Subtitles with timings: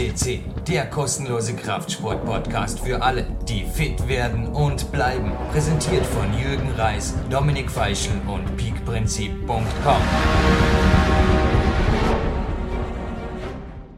[0.00, 5.30] CC, der kostenlose Kraftsport-Podcast für alle, die fit werden und bleiben.
[5.52, 10.02] Präsentiert von Jürgen Reis, Dominik Feischl und peakprinzip.com.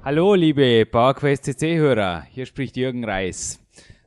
[0.04, 3.60] Hallo, liebe PowerQuest CC-Hörer, hier spricht Jürgen Reis.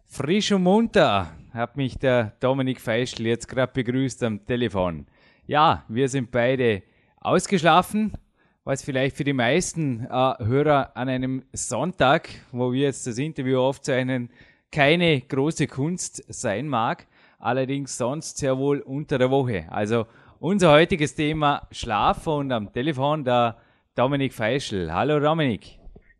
[0.06, 5.08] Frisch und munter hat mich der Dominik Feischl jetzt gerade begrüßt am Telefon.
[5.48, 6.84] Ja, wir sind beide
[7.22, 8.18] ausgeschlafen,
[8.66, 13.60] was vielleicht für die meisten äh, Hörer an einem Sonntag, wo wir jetzt das Interview
[13.60, 14.30] aufzeichnen,
[14.72, 17.06] keine große Kunst sein mag,
[17.38, 19.68] allerdings sonst sehr wohl unter der Woche.
[19.70, 20.08] Also
[20.40, 23.56] unser heutiges Thema Schlaf und am Telefon der
[23.96, 24.92] Dominik Feischl.
[24.92, 25.78] Hallo Dominik.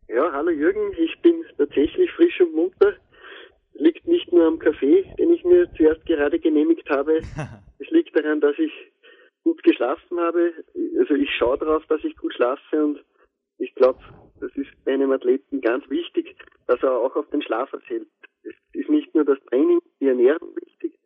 [0.08, 2.94] Ja, hallo Jürgen, ich bin tatsächlich frisch und munter.
[3.74, 7.18] Liegt nicht nur am Kaffee, den ich mir zuerst gerade genehmigt habe.
[7.80, 8.72] es liegt daran, dass ich
[9.46, 10.52] gut geschlafen habe.
[10.98, 13.04] Also ich schaue darauf, dass ich gut schlafe und
[13.58, 14.00] ich glaube,
[14.40, 18.08] das ist bei einem Athleten ganz wichtig, dass er auch auf den Schlaf erzählt.
[18.42, 20.98] Es ist nicht nur das Training, die Ernährung wichtig,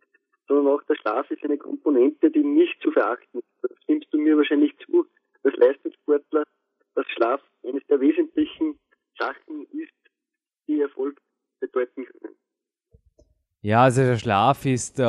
[0.48, 3.46] sondern auch der Schlaf ist eine Komponente, die nicht zu verachten ist.
[3.60, 5.06] Das stimmst du mir wahrscheinlich zu,
[5.42, 6.44] als Leistungssportler,
[6.94, 8.78] dass Schlaf eines der wesentlichen
[9.18, 9.92] Sachen ist,
[10.66, 11.20] die Erfolg
[11.60, 12.36] bedeuten können.
[13.62, 15.02] Ja, also der Schlaf ist äh,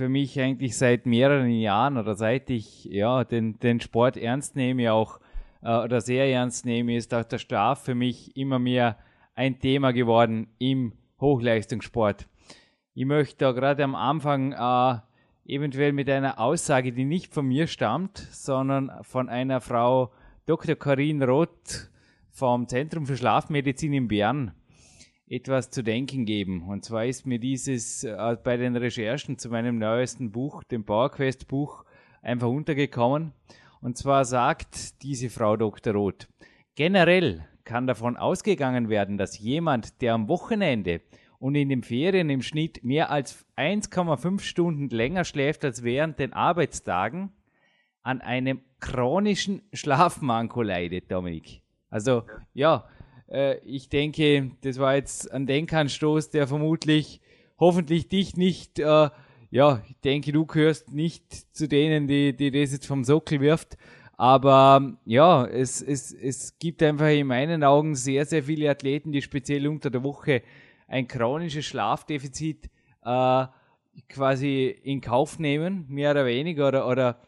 [0.00, 4.94] für mich eigentlich seit mehreren Jahren oder seit ich ja, den, den Sport ernst nehme,
[4.94, 5.20] auch
[5.60, 8.96] äh, oder sehr ernst nehme, ist auch der Schlaf für mich immer mehr
[9.34, 12.26] ein Thema geworden im Hochleistungssport.
[12.94, 17.66] Ich möchte da gerade am Anfang äh, eventuell mit einer Aussage, die nicht von mir
[17.66, 20.12] stammt, sondern von einer Frau
[20.46, 20.76] Dr.
[20.76, 21.90] Karin Roth
[22.30, 24.54] vom Zentrum für Schlafmedizin in Bern
[25.30, 26.64] etwas zu denken geben.
[26.68, 31.46] Und zwar ist mir dieses äh, bei den Recherchen zu meinem neuesten Buch, dem PowerQuest
[31.46, 31.84] Buch,
[32.20, 33.32] einfach untergekommen.
[33.80, 35.94] Und zwar sagt diese Frau Dr.
[35.94, 36.28] Roth,
[36.74, 41.00] generell kann davon ausgegangen werden, dass jemand, der am Wochenende
[41.38, 46.32] und in den Ferien im Schnitt mehr als 1,5 Stunden länger schläft als während den
[46.32, 47.32] Arbeitstagen,
[48.02, 51.62] an einem chronischen Schlafmanko leidet, Dominik.
[51.88, 52.88] Also ja,
[53.30, 57.20] äh, ich denke, das war jetzt ein Denkanstoß, der vermutlich,
[57.58, 59.10] hoffentlich dich nicht, äh,
[59.50, 61.24] ja, ich denke, du gehörst nicht
[61.54, 63.76] zu denen, die, die das jetzt vom Sockel wirft.
[64.16, 69.22] Aber ja, es, es, es gibt einfach in meinen Augen sehr, sehr viele Athleten, die
[69.22, 70.42] speziell unter der Woche
[70.88, 72.68] ein chronisches Schlafdefizit
[73.02, 73.46] äh,
[74.08, 77.20] quasi in Kauf nehmen, mehr oder weniger, oder, oder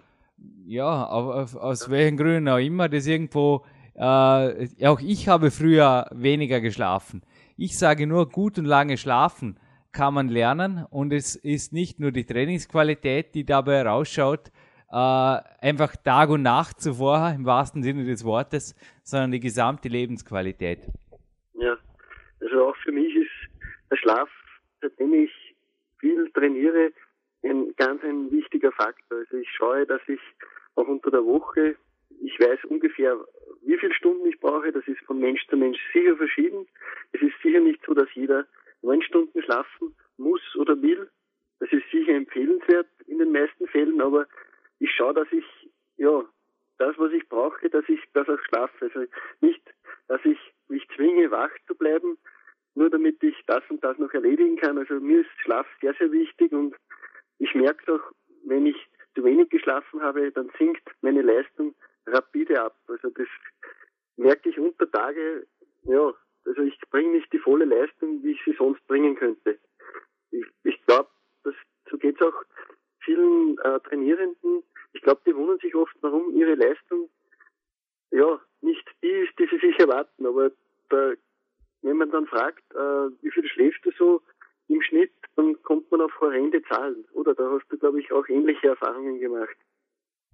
[0.66, 6.06] ja, auf, auf, aus welchen Gründen auch immer, das irgendwo äh, auch ich habe früher
[6.12, 7.22] weniger geschlafen.
[7.56, 9.58] Ich sage nur, gut und lange schlafen
[9.92, 14.50] kann man lernen und es ist nicht nur die Trainingsqualität, die dabei herausschaut,
[14.90, 20.80] äh, einfach Tag und Nacht zuvor, im wahrsten Sinne des Wortes, sondern die gesamte Lebensqualität.
[21.54, 21.76] Ja,
[22.40, 23.30] also auch für mich ist
[23.90, 24.28] der Schlaf,
[24.80, 25.30] seitdem ich
[25.98, 26.92] viel trainiere,
[27.42, 29.18] ein ganz ein wichtiger Faktor.
[29.18, 30.20] Also ich schaue, dass ich
[30.74, 31.76] auch unter der Woche,
[32.22, 33.16] ich weiß ungefähr,
[33.64, 36.66] wie viele Stunden ich brauche, das ist von Mensch zu Mensch sicher verschieden.
[37.12, 38.46] Es ist sicher nicht so, dass jeder
[38.82, 41.08] neun Stunden schlafen muss oder will.
[41.60, 44.26] Das ist sicher empfehlenswert in den meisten Fällen, aber
[44.80, 45.44] ich schaue, dass ich,
[45.96, 46.24] ja,
[46.78, 48.86] das, was ich brauche, dass ich das auch schlafe.
[48.86, 49.04] Also
[49.40, 49.62] nicht,
[50.08, 52.18] dass ich mich zwinge, wach zu bleiben,
[52.74, 54.78] nur damit ich das und das noch erledigen kann.
[54.78, 56.74] Also mir ist Schlaf sehr, sehr wichtig und
[57.38, 58.12] ich merke doch,
[58.44, 58.76] wenn ich
[59.14, 61.74] zu wenig geschlafen habe, dann sinkt meine Leistung
[62.06, 62.76] rapide ab.
[62.88, 63.28] Also das
[64.16, 65.46] merke ich unter Tage,
[65.84, 66.12] ja,
[66.44, 69.58] also ich bringe nicht die volle Leistung, wie ich sie sonst bringen könnte.
[70.30, 71.08] Ich, ich glaube,
[71.90, 72.34] so geht es auch
[73.00, 74.62] vielen äh, Trainierenden.
[74.92, 77.08] Ich glaube, die wundern sich oft, warum ihre Leistung
[78.10, 80.26] ja nicht die ist, die sie sich erwarten.
[80.26, 80.50] Aber
[80.88, 81.12] da,
[81.82, 84.22] wenn man dann fragt, äh, wie viel schläfst du so
[84.68, 87.04] im Schnitt, dann kommt man auf horrende Zahlen.
[87.12, 89.56] Oder da hast du, glaube ich, auch ähnliche Erfahrungen gemacht.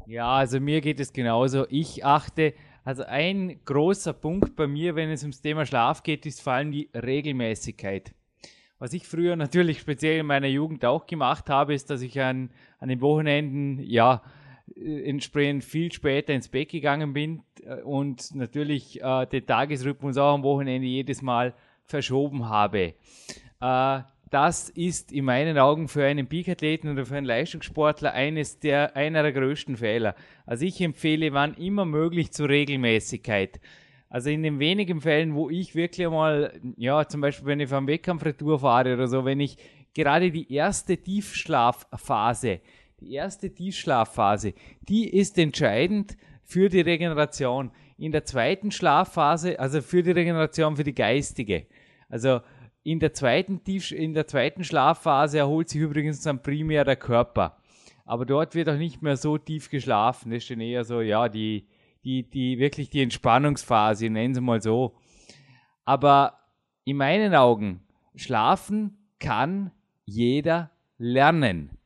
[0.09, 1.67] Ja, also mir geht es genauso.
[1.69, 6.41] Ich achte, also ein großer Punkt bei mir, wenn es ums Thema Schlaf geht, ist
[6.41, 8.15] vor allem die Regelmäßigkeit.
[8.79, 12.49] Was ich früher natürlich speziell in meiner Jugend auch gemacht habe, ist, dass ich an,
[12.79, 14.23] an den Wochenenden, ja,
[14.77, 20.33] äh, entsprechend viel später ins Bett gegangen bin äh, und natürlich äh, den Tagesrhythmus auch
[20.33, 21.53] am Wochenende jedes Mal
[21.85, 22.95] verschoben habe.
[23.61, 28.97] Äh, das ist in meinen Augen für einen Peakathleten oder für einen Leistungssportler eines der,
[28.97, 30.15] einer der größten Fehler.
[30.45, 33.61] Also ich empfehle, wann immer möglich zur Regelmäßigkeit.
[34.11, 37.87] Also in den wenigen Fällen, wo ich wirklich mal, ja, zum Beispiel wenn ich vom
[37.87, 39.59] Wettkampfretour fahre oder so, wenn ich
[39.95, 42.61] gerade die erste Tiefschlafphase,
[43.01, 47.71] die erste Tiefschlafphase, die ist entscheidend für die Regeneration.
[47.99, 51.67] In der zweiten Schlafphase, also für die Regeneration für die geistige.
[52.09, 52.41] Also
[52.83, 57.57] in der zweiten, Tief in der zweiten Schlafphase erholt sich übrigens dann primär der Körper.
[58.05, 60.31] Aber dort wird auch nicht mehr so tief geschlafen.
[60.31, 61.67] Das ist dann eher so, ja, die,
[62.05, 64.95] die, die wirklich die Entspannungsphase, nennen Sie mal so.
[65.85, 66.39] Aber
[66.85, 67.83] in meinen Augen,
[68.15, 69.73] schlafen kann
[70.07, 71.79] jeder lernen.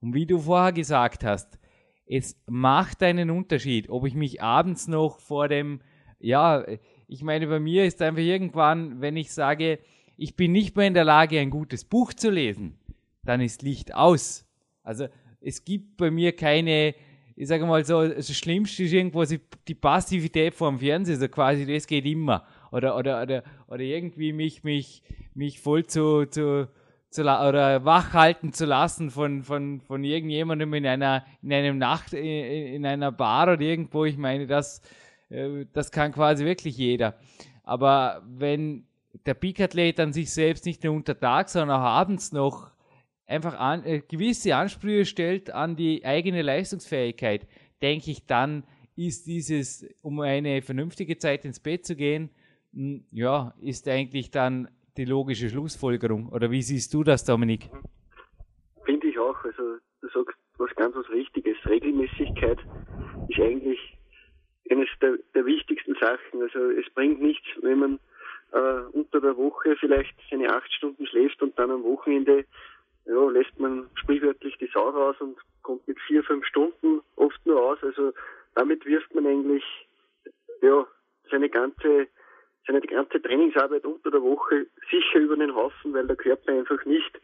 [0.00, 1.58] Und wie du vorher gesagt hast,
[2.06, 5.80] es macht einen Unterschied, ob ich mich abends noch vor dem,
[6.18, 6.64] ja,
[7.06, 9.78] ich meine, bei mir ist einfach irgendwann, wenn ich sage,
[10.20, 12.78] ich bin nicht mehr in der Lage, ein gutes Buch zu lesen,
[13.24, 14.46] dann ist Licht aus.
[14.82, 15.08] Also
[15.40, 16.94] es gibt bei mir keine,
[17.36, 21.64] ich sage mal so, das Schlimmste ist irgendwo die Passivität vor dem Fernseher, so quasi,
[21.64, 22.44] das geht immer.
[22.70, 25.02] Oder, oder, oder, oder irgendwie mich, mich,
[25.32, 26.68] mich voll zu, zu,
[27.08, 32.12] zu oder wach halten zu lassen von, von, von irgendjemandem in einer, in einem Nacht,
[32.12, 34.04] in, in einer Bar oder irgendwo.
[34.04, 34.82] Ich meine, das,
[35.30, 37.14] äh, das kann quasi wirklich jeder.
[37.64, 38.84] Aber wenn
[39.26, 42.70] der Peak-Athlet an sich selbst nicht nur unter Tag, sondern auch abends noch
[43.26, 47.46] einfach an, äh, gewisse Ansprüche stellt an die eigene Leistungsfähigkeit,
[47.80, 48.64] denke ich, dann
[48.96, 52.30] ist dieses, um eine vernünftige Zeit ins Bett zu gehen,
[52.72, 56.28] mh, ja, ist eigentlich dann die logische Schlussfolgerung.
[56.28, 57.70] Oder wie siehst du das, Dominik?
[58.84, 59.36] Finde ich auch.
[59.44, 61.56] Also du sagst was ganz was Richtiges.
[61.64, 62.58] Regelmäßigkeit
[63.28, 63.78] ist eigentlich
[64.70, 66.42] eines der, der wichtigsten Sachen.
[66.42, 68.00] Also es bringt nichts, wenn man
[68.52, 72.44] äh, unter der Woche vielleicht seine acht Stunden schläft und dann am Wochenende
[73.06, 77.62] ja, lässt man sprichwörtlich die Sau raus und kommt mit vier, fünf Stunden oft nur
[77.62, 77.78] aus.
[77.82, 78.12] Also
[78.54, 79.64] damit wirft man eigentlich
[80.62, 80.86] ja,
[81.30, 82.08] seine ganze
[82.66, 87.20] seine ganze Trainingsarbeit unter der Woche sicher über den Haufen, weil der Körper einfach nicht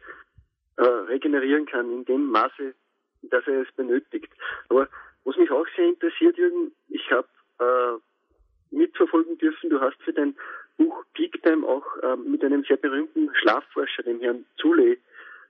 [0.76, 2.75] äh, regenerieren kann in dem Maße,
[3.23, 4.32] dass er es benötigt.
[4.69, 4.88] Aber
[5.25, 7.28] was mich auch sehr interessiert, Jürgen, ich habe
[7.58, 10.37] äh, mitverfolgen dürfen, du hast für dein
[10.76, 14.99] Buch Peak Time auch äh, mit einem sehr berühmten Schlafforscher, dem Herrn Zuley,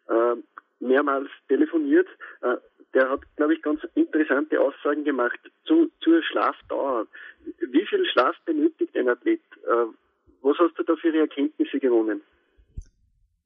[0.09, 0.37] äh,
[0.81, 2.09] mehrmals telefoniert.
[2.43, 2.57] Äh,
[2.95, 7.07] der hat, glaube ich, ganz interessante Aussagen gemacht zu, zur Schlafdauer.
[7.61, 9.41] Wie viel Schlaf benötigt ein Athlet?
[9.65, 9.87] Äh,
[10.43, 12.23] was hast du da für Erkenntnisse gewonnen?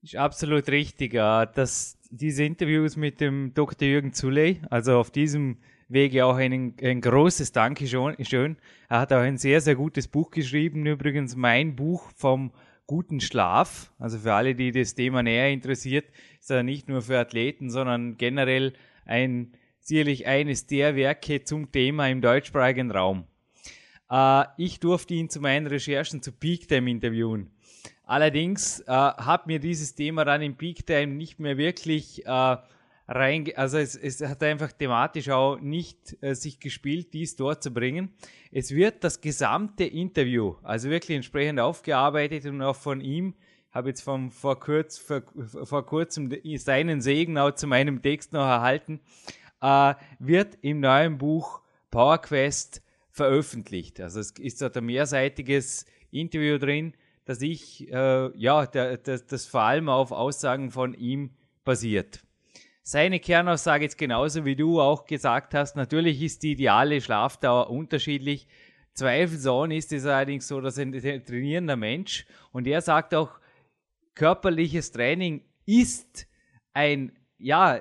[0.02, 1.12] Ist absolut richtig.
[1.12, 3.86] dass diese Interviews mit dem Dr.
[3.86, 5.58] Jürgen Zuley, also auf diesem
[5.90, 8.56] Wege auch ein, ein großes Dankeschön.
[8.88, 10.86] Er hat auch ein sehr, sehr gutes Buch geschrieben.
[10.86, 12.52] Übrigens mein Buch vom
[12.86, 13.92] guten Schlaf.
[13.98, 16.06] Also für alle, die das Thema näher interessiert,
[16.40, 18.72] ist er nicht nur für Athleten, sondern generell
[19.04, 23.24] ein sicherlich eines der Werke zum Thema im deutschsprachigen Raum.
[24.10, 27.50] Äh, ich durfte ihn zu meinen Recherchen zu Peak Time interviewen.
[28.04, 32.56] Allerdings äh, hat mir dieses Thema dann im Peak Time nicht mehr wirklich äh,
[33.10, 37.72] rein, also es, es, hat einfach thematisch auch nicht äh, sich gespielt, dies dort zu
[37.72, 38.10] bringen.
[38.52, 43.34] Es wird das gesamte Interview, also wirklich entsprechend aufgearbeitet und auch von ihm,
[43.72, 45.22] habe jetzt vom, vor, kurz, vor,
[45.64, 49.00] vor kurzem seinen Segen auch zu meinem Text noch erhalten,
[49.60, 51.60] äh, wird im neuen Buch
[51.90, 54.00] Power Quest veröffentlicht.
[54.00, 59.62] Also es ist dort ein mehrseitiges Interview drin, dass ich, äh, ja, der, das vor
[59.62, 61.30] allem auf Aussagen von ihm
[61.64, 62.24] basiert.
[62.82, 68.48] Seine Kernaussage ist genauso wie du auch gesagt hast, natürlich ist die ideale Schlafdauer unterschiedlich.
[68.94, 73.38] Zweifelsohne ist es allerdings so, dass ein trainierender Mensch und er sagt auch,
[74.14, 76.26] körperliches Training ist
[76.72, 77.78] ein, ja,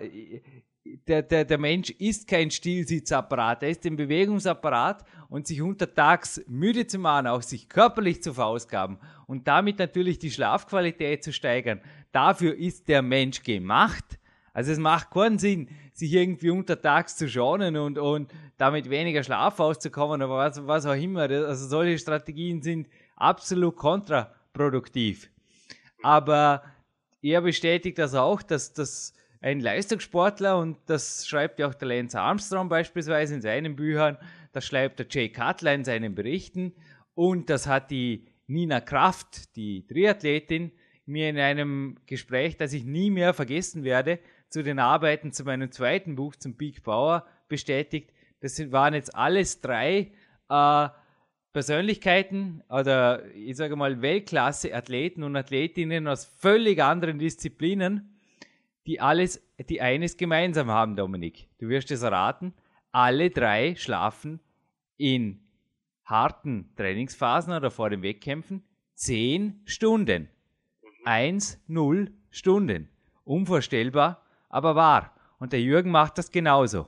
[1.08, 6.88] der, der, der Mensch ist kein Stillsitzapparat, er ist ein Bewegungsapparat und sich untertags müde
[6.88, 12.56] zu machen, auch sich körperlich zu verausgaben und damit natürlich die Schlafqualität zu steigern, dafür
[12.56, 14.20] ist der Mensch gemacht.
[14.53, 19.60] Also es macht keinen Sinn, sich irgendwie untertags zu schonen und, und damit weniger Schlaf
[19.60, 21.22] auszukommen, aber was, was auch immer.
[21.22, 25.29] Also solche Strategien sind absolut kontraproduktiv.
[26.01, 26.63] Aber
[27.22, 32.20] er bestätigt das auch, dass das ein Leistungssportler und das schreibt ja auch der Lance
[32.20, 34.18] Armstrong beispielsweise in seinen Büchern,
[34.51, 36.74] das schreibt der Jay Cutler in seinen Berichten
[37.13, 40.72] und das hat die Nina Kraft, die Triathletin,
[41.06, 45.72] mir in einem Gespräch, das ich nie mehr vergessen werde, zu den Arbeiten zu meinem
[45.72, 48.12] zweiten Buch zum Peak Power bestätigt.
[48.41, 50.12] Das waren jetzt alles drei
[50.50, 50.89] äh,
[51.53, 58.20] Persönlichkeiten oder ich sage mal Weltklasse-Athleten und Athletinnen aus völlig anderen Disziplinen,
[58.86, 61.50] die alles, die eines gemeinsam haben, Dominik.
[61.60, 62.53] Du wirst es erraten.
[62.91, 64.39] Alle drei schlafen
[64.98, 65.41] in
[66.06, 68.63] harten Trainingsphasen oder vor den Wettkämpfen
[68.96, 70.27] zehn Stunden.
[71.06, 72.89] Eins, null Stunden.
[73.24, 75.13] Unvorstellbar, aber wahr.
[75.39, 76.88] Und der Jürgen macht das genauso.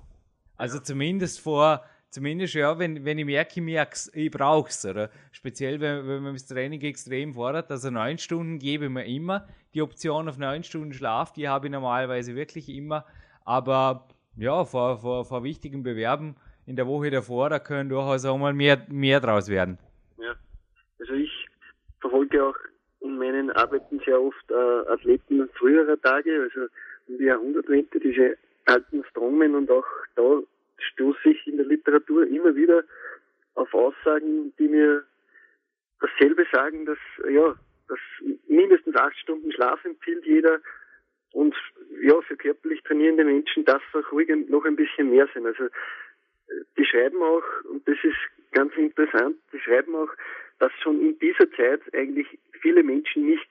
[0.58, 4.86] Also zumindest vor zumindest ja, wenn, wenn ich merke, ich, ich brauche es.
[4.86, 5.10] Oder?
[5.32, 7.72] Speziell, wenn, wenn man das Training extrem fordert.
[7.72, 9.48] Also neun Stunden gebe ich mir immer.
[9.74, 13.06] Die Option auf neun Stunden Schlaf, die habe ich normalerweise wirklich immer.
[13.46, 18.38] Aber ja, vor, vor, vor wichtigen Bewerben in der Woche davor, da können durchaus auch
[18.38, 19.78] mal mehr, mehr draus werden.
[20.18, 20.36] Ja,
[21.00, 21.48] also ich
[22.00, 22.56] verfolge auch
[23.00, 26.68] in meinen Arbeiten sehr oft äh, Athleten früherer Tage, also
[27.20, 30.42] Jahrhundertwende, diese alten Strongmen und auch da
[30.78, 32.84] stoße ich in der Literatur immer wieder
[33.56, 35.04] auf Aussagen, die mir
[36.00, 36.98] dasselbe sagen, dass
[37.30, 37.56] ja,
[37.88, 38.00] dass
[38.48, 40.60] mindestens acht Stunden Schlaf empfiehlt jeder
[41.34, 41.56] und
[42.02, 45.46] ja, für körperlich trainierende Menschen darf es auch ruhig noch ein bisschen mehr sein.
[45.46, 45.68] Also
[46.78, 48.18] die schreiben auch, und das ist
[48.52, 50.10] ganz interessant, die schreiben auch,
[50.60, 52.28] dass schon in dieser Zeit eigentlich
[52.62, 53.50] viele Menschen nicht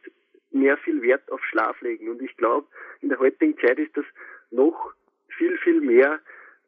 [0.53, 2.09] mehr viel Wert auf Schlaf legen.
[2.09, 2.67] Und ich glaube,
[3.01, 4.05] in der heutigen Zeit ist das
[4.51, 4.93] noch
[5.29, 6.21] viel, viel mehr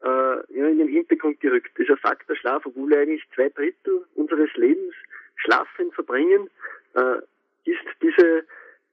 [0.02, 1.76] äh, in den Hintergrund gerückt.
[1.78, 4.94] Dieser Faktor Schlaf, obwohl wir eigentlich zwei Drittel unseres Lebens
[5.36, 6.48] schlafen verbringen,
[6.94, 7.18] äh,
[7.64, 8.44] ist diese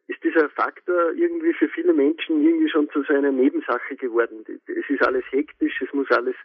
[0.07, 4.43] ist dieser Faktor irgendwie für viele Menschen irgendwie schon zu so einer Nebensache geworden.
[4.65, 6.35] Es ist alles hektisch, es muss alles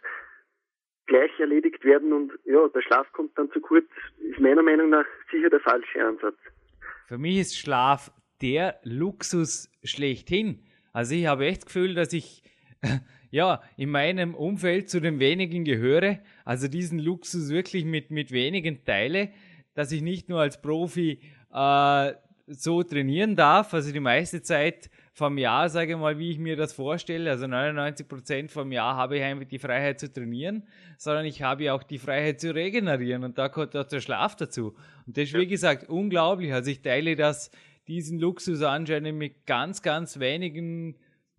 [1.07, 3.87] gleich erledigt werden und ja, der Schlaf kommt dann zu kurz,
[4.19, 6.37] ist meiner Meinung nach sicher der falsche Ansatz.
[7.07, 8.11] Für mich ist Schlaf
[8.41, 10.63] der Luxus schlechthin.
[10.93, 12.43] Also ich habe echt das Gefühl, dass ich
[13.31, 18.83] ja in meinem Umfeld zu den wenigen gehöre, also diesen Luxus wirklich mit, mit wenigen
[18.85, 19.29] teile,
[19.73, 21.19] dass ich nicht nur als Profi
[21.53, 22.13] äh,
[22.47, 26.55] so trainieren darf, also die meiste Zeit vom Jahr, sage ich mal, wie ich mir
[26.55, 30.63] das vorstelle, also 99 Prozent vom Jahr habe ich einfach die Freiheit zu trainieren,
[30.97, 34.35] sondern ich habe ja auch die Freiheit zu regenerieren und da kommt auch der Schlaf
[34.35, 34.75] dazu.
[35.07, 36.53] Und das ist, wie gesagt, unglaublich.
[36.53, 37.49] Also ich teile das,
[37.87, 40.95] diesen Luxus anscheinend mit ganz, ganz wenigen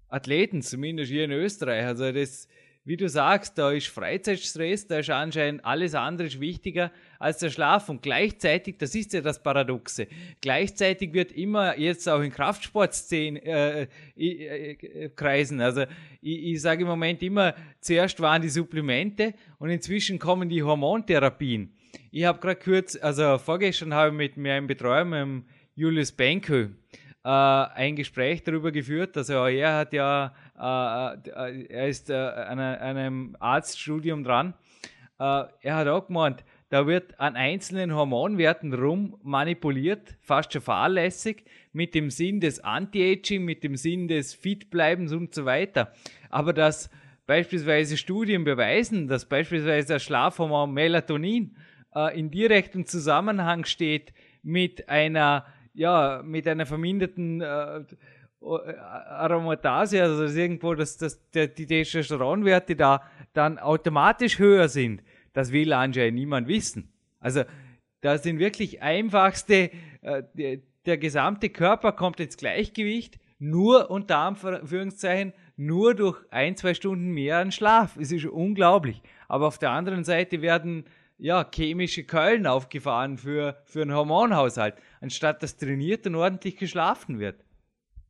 [0.09, 1.85] Athleten, zumindest hier in Österreich.
[1.85, 2.49] Also das,
[2.85, 7.89] wie du sagst, da ist Freizeitstress, da ist anscheinend alles andere wichtiger als der Schlaf.
[7.89, 10.07] Und gleichzeitig, das ist ja das Paradoxe,
[10.41, 15.83] gleichzeitig wird immer jetzt auch in Kraftsportszenen, äh, äh, äh, Kreisen, also
[16.21, 21.73] ich, ich sage im Moment immer, zuerst waren die Supplemente und inzwischen kommen die Hormontherapien.
[22.13, 25.45] Ich habe gerade kurz, also vorgestern habe ich mit meinem Betreuer, mit dem
[25.79, 29.15] Julius Benko, äh, ein Gespräch darüber geführt.
[29.15, 34.55] Also er hat ja, äh, äh, er ist äh, an einem Arztstudium dran.
[35.19, 41.45] Äh, er hat auch gemeint, da wird an einzelnen Hormonwerten rum manipuliert, fast schon fahrlässig,
[41.75, 45.93] mit dem Sinn des Anti-Aging, mit dem Sinn des Fitbleibens und so weiter.
[46.31, 46.89] Aber dass
[47.27, 51.55] beispielsweise Studien beweisen, dass beispielsweise das Schlafhormon Melatonin
[51.95, 55.45] äh, in direktem Zusammenhang steht mit einer
[55.77, 57.85] ja, mit einer verminderten äh,
[58.41, 63.03] Aromatase, also dass irgendwo dass, dass der, die Testosteronwerte da
[63.33, 65.03] dann automatisch höher sind,
[65.33, 66.93] das will anscheinend niemand wissen.
[67.21, 67.43] Also
[68.01, 75.35] das sind wirklich einfachste, äh, der, der gesamte Körper kommt ins Gleichgewicht, nur unter Anführungszeichen,
[75.57, 77.97] nur durch ein, zwei Stunden mehr an Schlaf.
[77.97, 79.03] Es ist unglaublich.
[79.29, 80.85] Aber auf der anderen Seite werden
[81.19, 87.37] ja, chemische Keulen aufgefahren für, für einen Hormonhaushalt, anstatt dass trainiert und ordentlich geschlafen wird.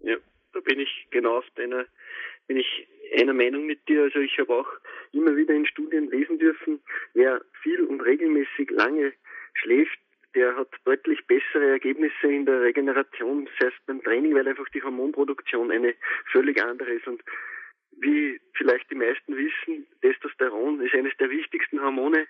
[0.01, 0.17] Ja,
[0.53, 1.87] da bin ich genau auf deiner,
[2.47, 4.03] bin ich einer Meinung mit dir.
[4.03, 4.69] Also ich habe auch
[5.13, 6.81] immer wieder in Studien lesen dürfen,
[7.15, 9.13] wer viel und regelmäßig lange
[9.55, 9.99] schläft,
[10.35, 14.83] der hat deutlich bessere Ergebnisse in der Regeneration, das heißt beim Training, weil einfach die
[14.83, 15.95] Hormonproduktion eine
[16.31, 17.07] völlig andere ist.
[17.07, 17.23] Und
[17.93, 22.27] wie vielleicht die meisten wissen, Testosteron ist eines der wichtigsten Hormone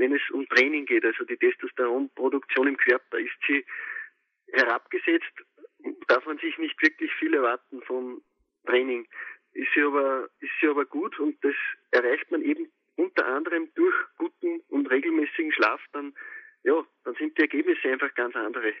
[0.00, 1.04] wenn es um Training geht.
[1.04, 3.64] Also die Testosteronproduktion im Körper ist sie
[4.52, 5.32] herabgesetzt,
[6.08, 8.22] darf man sich nicht wirklich viel erwarten vom
[8.66, 9.06] Training.
[9.52, 11.54] Ist sie aber, ist sie aber gut und das
[11.90, 16.14] erreicht man eben unter anderem durch guten und regelmäßigen Schlaf, dann,
[16.64, 18.72] ja, dann sind die Ergebnisse einfach ganz andere.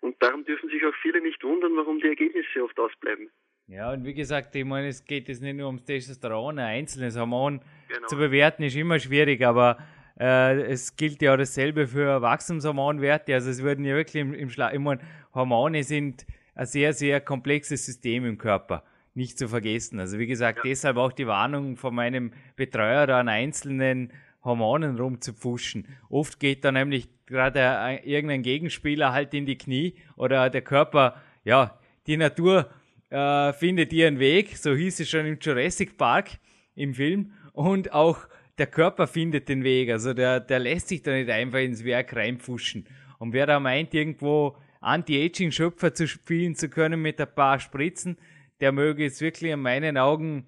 [0.00, 3.30] Und darum dürfen sich auch viele nicht wundern, warum die Ergebnisse oft ausbleiben.
[3.66, 7.18] Ja, und wie gesagt, ich meine, es geht jetzt nicht nur ums Testosteron, ein einzelnes
[7.18, 8.06] Hormon genau.
[8.06, 9.78] zu bewerten ist immer schwierig, aber
[10.16, 13.34] es gilt ja dasselbe für Wachstumshormonwerte.
[13.34, 15.00] Also es würden ja wirklich im, im Schla ich meine,
[15.34, 18.84] Hormone sind ein sehr, sehr komplexes System im Körper.
[19.14, 20.00] Nicht zu vergessen.
[20.00, 20.62] Also wie gesagt, ja.
[20.64, 24.12] deshalb auch die Warnung von meinem Betreuer da an einzelnen
[24.44, 25.86] Hormonen rumzupfuschen.
[26.10, 31.78] Oft geht da nämlich gerade irgendein Gegenspieler halt in die Knie oder der Körper, ja,
[32.06, 32.68] die Natur
[33.10, 36.30] äh, findet ihren Weg, so hieß es schon im Jurassic Park
[36.74, 37.32] im Film.
[37.52, 38.18] Und auch
[38.58, 39.90] der Körper findet den Weg.
[39.90, 42.86] Also der, der lässt sich da nicht einfach ins Werk reinpfuschen.
[43.18, 48.18] Und wer da meint, irgendwo Anti-Aging-Schöpfer zu spielen zu können mit ein paar Spritzen,
[48.60, 50.46] der möge jetzt wirklich in meinen Augen,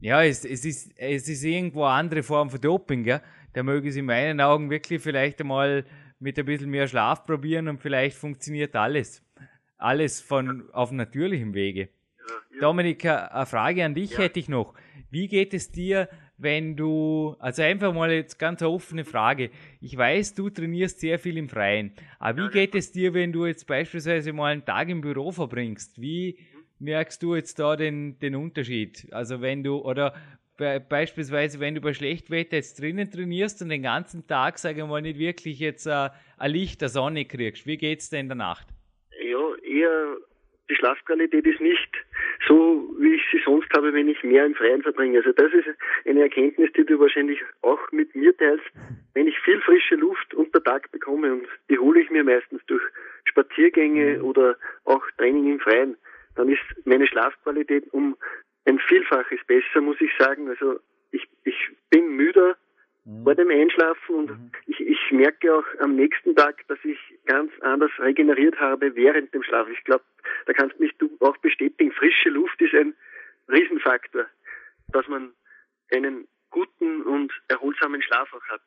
[0.00, 3.20] ja, es, es, ist, es ist irgendwo eine andere Form von Doping, ja.
[3.54, 5.84] der möge es in meinen Augen wirklich vielleicht einmal
[6.18, 9.22] mit ein bisschen mehr Schlaf probieren und vielleicht funktioniert alles.
[9.76, 11.88] Alles von auf natürlichem Wege.
[12.18, 12.60] Ja, ja.
[12.60, 14.18] Dominik, eine Frage an dich ja.
[14.18, 14.74] hätte ich noch.
[15.10, 16.08] Wie geht es dir,
[16.42, 19.50] wenn du, also einfach mal jetzt ganz eine offene Frage.
[19.80, 21.92] Ich weiß, du trainierst sehr viel im Freien.
[22.18, 26.00] Aber wie geht es dir, wenn du jetzt beispielsweise mal einen Tag im Büro verbringst?
[26.00, 26.38] Wie
[26.78, 29.06] merkst du jetzt da den, den Unterschied?
[29.12, 30.14] Also wenn du, oder
[30.56, 34.86] be beispielsweise, wenn du bei Schlechtwetter jetzt drinnen trainierst und den ganzen Tag, sage ich
[34.86, 38.36] mal, nicht wirklich jetzt äh, ein Licht der Sonne kriegst, wie geht's denn in der
[38.36, 38.66] Nacht?
[39.24, 40.16] Ja, eher
[40.68, 41.90] die Schlafqualität ist nicht
[42.46, 45.18] so, wie ich sie sonst habe, wenn ich mehr im Freien verbringe.
[45.18, 45.68] Also das ist
[46.04, 48.64] eine Erkenntnis, die du wahrscheinlich auch mit mir teilst.
[49.14, 52.82] Wenn ich viel frische Luft unter Tag bekomme und die hole ich mir meistens durch
[53.24, 54.24] Spaziergänge mhm.
[54.24, 55.96] oder auch Training im Freien,
[56.36, 58.16] dann ist meine Schlafqualität um
[58.64, 60.48] ein Vielfaches besser, muss ich sagen.
[60.48, 60.80] Also
[61.10, 61.56] ich, ich
[61.90, 62.56] bin müder
[63.04, 63.24] mhm.
[63.24, 64.50] vor dem Einschlafen und mhm.
[64.66, 69.42] ich, ich merke auch am nächsten Tag, dass ich ganz anders regeneriert habe während dem
[69.42, 69.68] Schlaf.
[69.68, 70.04] Ich glaube,
[70.46, 72.94] da kannst mich du auch bestätigen, frische Luft ist ein
[73.48, 74.26] Riesenfaktor,
[74.88, 75.32] dass man
[75.92, 78.62] einen guten und erholsamen Schlaf auch hat.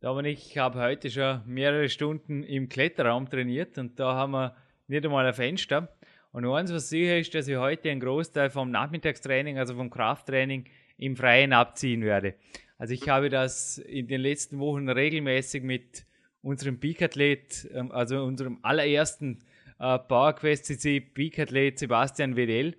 [0.00, 4.56] Dominik, ich habe heute schon mehrere Stunden im Kletterraum trainiert und da haben wir
[4.88, 5.94] nicht einmal ein Fenster.
[6.32, 10.64] Und eins, was sicher ist, dass ich heute einen Großteil vom Nachmittagstraining, also vom Krafttraining,
[11.02, 12.34] im Freien abziehen werde.
[12.78, 16.06] Also ich habe das in den letzten Wochen regelmäßig mit
[16.42, 19.38] unserem Peak-Athlet, ähm, also unserem allerersten
[19.78, 22.76] äh, PowerQuest CC Peak-Athlet Sebastian Wedell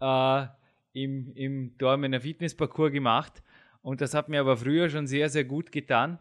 [0.00, 0.46] äh,
[0.92, 3.42] im, im Dormener Fitnessparcours gemacht.
[3.80, 6.18] Und das hat mir aber früher schon sehr, sehr gut getan.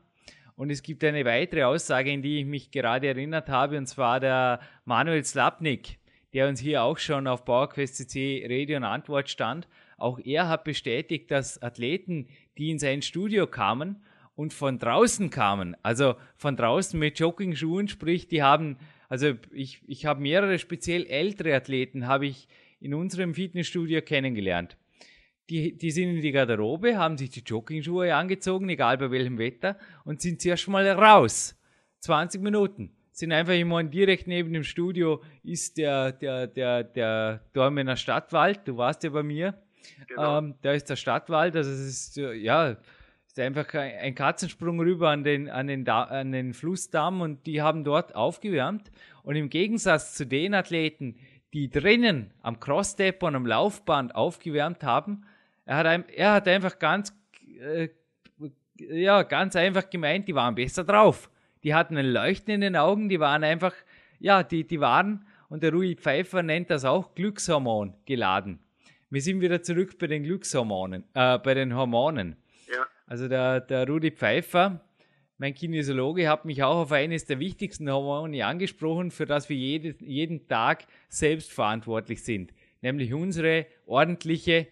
[0.56, 4.20] Und es gibt eine weitere Aussage, in die ich mich gerade erinnert habe, und zwar
[4.20, 5.98] der Manuel Slapnik,
[6.34, 9.68] der uns hier auch schon auf PowerQuest CC Rede und Antwort stand.
[10.02, 12.28] Auch er hat bestätigt, dass Athleten,
[12.58, 14.04] die in sein Studio kamen
[14.36, 18.78] und von draußen kamen, also von draußen mit Jogging-Schuhen, sprich, die haben,
[19.10, 22.48] also ich, ich habe mehrere speziell ältere Athleten, habe ich
[22.80, 24.76] in unserem Fitnessstudio kennengelernt.
[25.50, 29.78] Die, die sind in die Garderobe, haben sich die Jogging-Schuhe angezogen, egal bei welchem Wetter,
[30.04, 31.56] und sind zuerst mal raus.
[32.00, 37.96] 20 Minuten sind einfach immer direkt neben dem Studio ist der, der, der, der Dormener
[37.96, 38.62] Stadtwald.
[38.66, 39.62] Du warst ja bei mir.
[40.08, 40.38] Genau.
[40.40, 41.56] Ähm, da ist der Stadtwald.
[41.56, 42.76] Also es ist, ja,
[43.26, 47.84] ist einfach ein Katzensprung rüber an den, an, den an den Flussdamm und die haben
[47.84, 48.92] dort aufgewärmt.
[49.24, 51.18] Und im Gegensatz zu den Athleten,
[51.54, 55.26] die drinnen am Crossstep und am Laufband aufgewärmt haben,
[55.66, 57.16] er hat, er hat einfach ganz,
[57.60, 57.90] äh,
[58.78, 61.30] ja, ganz einfach gemeint, die waren besser drauf
[61.64, 63.74] die hatten ein Leuchten in den Augen, die waren einfach,
[64.20, 68.60] ja, die, die waren, und der Rui Pfeiffer nennt das auch Glückshormon geladen.
[69.12, 72.38] Wir sind wieder zurück bei den Glückshormonen, äh, bei den Hormonen.
[72.74, 72.88] Ja.
[73.06, 74.80] Also der, der Rudi Pfeiffer,
[75.38, 79.96] mein Kinesiologe, hat mich auch auf eines der wichtigsten Hormone angesprochen, für das wir jede,
[80.00, 82.54] jeden Tag selbst verantwortlich sind.
[82.80, 84.68] Nämlich unsere ordentliche,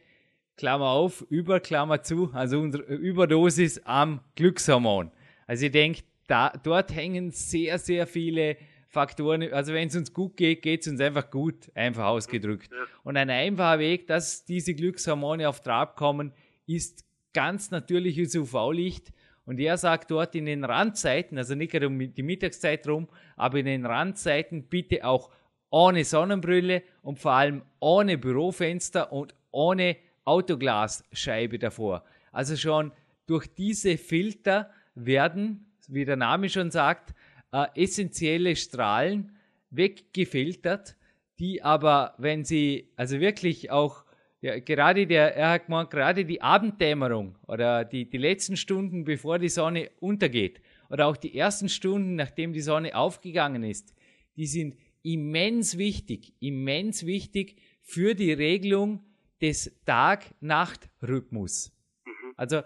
[0.56, 5.12] Klammer auf, Über, Klammer zu, also unsere Überdosis am Glückshormon.
[5.48, 8.56] Also ich denke, da, dort hängen sehr, sehr viele
[8.90, 9.54] Faktoren.
[9.54, 12.70] Also wenn es uns gut geht, geht es uns einfach gut, einfach ausgedrückt.
[13.04, 16.34] Und ein einfacher Weg, dass diese Glückshormone auf Trab kommen,
[16.66, 19.14] ist ganz natürliches UV-Licht.
[19.46, 23.60] Und er sagt dort in den Randzeiten, also nicht gerade um die Mittagszeit rum, aber
[23.60, 25.30] in den Randzeiten bitte auch
[25.70, 32.04] ohne Sonnenbrille und vor allem ohne Bürofenster und ohne Autoglasscheibe davor.
[32.32, 32.92] Also schon
[33.28, 37.14] durch diese Filter werden wie der Name schon sagt,
[37.52, 39.36] äh, essentielle Strahlen
[39.72, 40.96] weggefiltert,
[41.40, 44.04] die aber, wenn sie, also wirklich auch,
[44.42, 49.40] ja, gerade der, er hat gemeint, gerade die Abenddämmerung oder die, die letzten Stunden, bevor
[49.40, 53.94] die Sonne untergeht oder auch die ersten Stunden, nachdem die Sonne aufgegangen ist,
[54.36, 59.04] die sind immens wichtig, immens wichtig für die Regelung
[59.42, 61.72] des Tag-Nacht-Rhythmus.
[62.06, 62.34] Mhm.
[62.36, 62.62] Also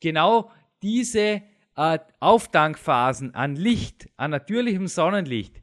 [0.00, 0.50] genau
[0.82, 1.42] diese
[1.78, 5.62] äh, Auftankphasen an Licht, an natürlichem Sonnenlicht,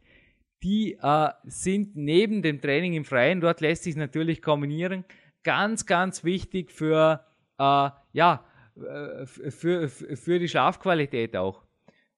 [0.63, 5.04] die äh, sind neben dem Training im Freien, dort lässt sich natürlich kombinieren,
[5.43, 7.25] ganz, ganz wichtig für,
[7.60, 8.45] äh, ja,
[8.78, 11.63] äh, für, für die Schlafqualität auch.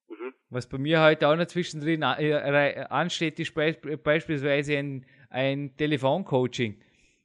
[0.08, 0.34] Mhm.
[0.52, 6.80] Was bei mir heute auch noch zwischendrin äh, ansteht, ist beispielsweise ein, ein Telefoncoaching.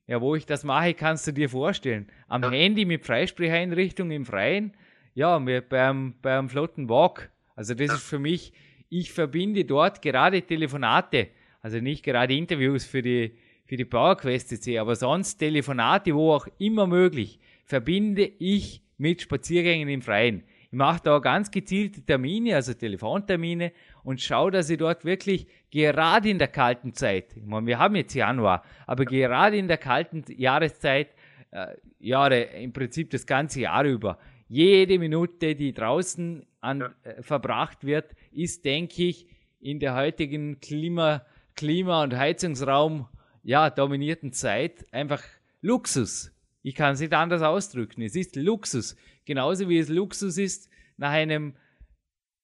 [0.06, 2.10] Ja, wo ich das mache, kannst du dir vorstellen.
[2.28, 2.50] Am ja.
[2.50, 4.74] Handy mit Freisprecheinrichtung im Freien
[5.14, 7.30] ja, beim, beim flotten Walk.
[7.54, 8.52] Also das ist für mich,
[8.88, 11.28] ich verbinde dort gerade Telefonate,
[11.60, 13.32] also nicht gerade Interviews für die,
[13.66, 19.88] für die PowerQuest CC, aber sonst Telefonate, wo auch immer möglich, verbinde ich mit Spaziergängen
[19.88, 20.44] im Freien.
[20.72, 23.72] Ich mache da ganz gezielte Termine, also Telefontermine
[24.04, 27.94] und schaue, dass ich dort wirklich gerade in der kalten Zeit, ich meine, wir haben
[27.96, 31.08] jetzt Januar, aber gerade in der kalten Jahreszeit,
[31.50, 34.18] äh, Jahre, im Prinzip das ganze Jahr über,
[34.52, 36.94] jede Minute, die draußen an, ja.
[37.04, 39.26] äh, verbracht wird, ist, denke ich,
[39.60, 43.08] in der heutigen Klima, Klima- und Heizungsraum
[43.42, 45.22] ja, dominierten Zeit einfach
[45.62, 46.32] Luxus.
[46.62, 48.02] Ich kann es nicht anders ausdrücken.
[48.02, 48.94] Es ist Luxus.
[49.24, 51.54] Genauso wie es Luxus ist, nach einem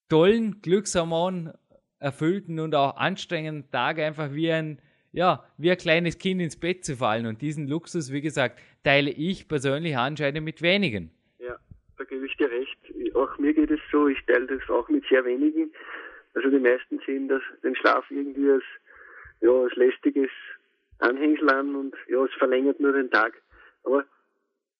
[0.09, 1.53] tollen, Glückshormon
[1.99, 4.81] erfüllten und auch anstrengenden Tag einfach wie ein,
[5.12, 7.27] ja, wie ein kleines Kind ins Bett zu fallen.
[7.27, 11.11] Und diesen Luxus, wie gesagt, teile ich persönlich anscheinend mit wenigen.
[11.98, 12.78] Da gebe ich dir recht.
[13.14, 15.72] Auch mir geht es so, ich teile das auch mit sehr wenigen.
[16.34, 18.64] Also die meisten sehen das, den Schlaf irgendwie als,
[19.40, 20.30] ja, als lästiges
[21.00, 23.34] Anhängsel an und ja, es verlängert nur den Tag.
[23.82, 24.04] Aber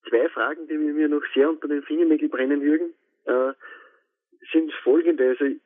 [0.09, 3.53] zwei Fragen, die mir noch sehr unter den Fingernägeln brennen, Jürgen, äh,
[4.53, 5.29] sind folgende.
[5.29, 5.57] Also,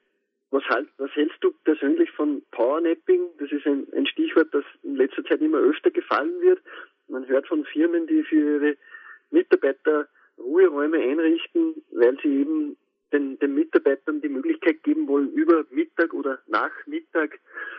[0.50, 3.20] was, halt, was hältst du persönlich von Powernapping?
[3.38, 6.60] Das ist ein, ein Stichwort, das in letzter Zeit immer öfter gefallen wird.
[7.08, 8.76] Man hört von Firmen, die für ihre
[9.30, 10.08] Mitarbeiter
[10.42, 12.76] Ruheräume einrichten, weil sie eben
[13.12, 17.38] den, den Mitarbeitern die Möglichkeit geben wollen, über Mittag oder nach Mittag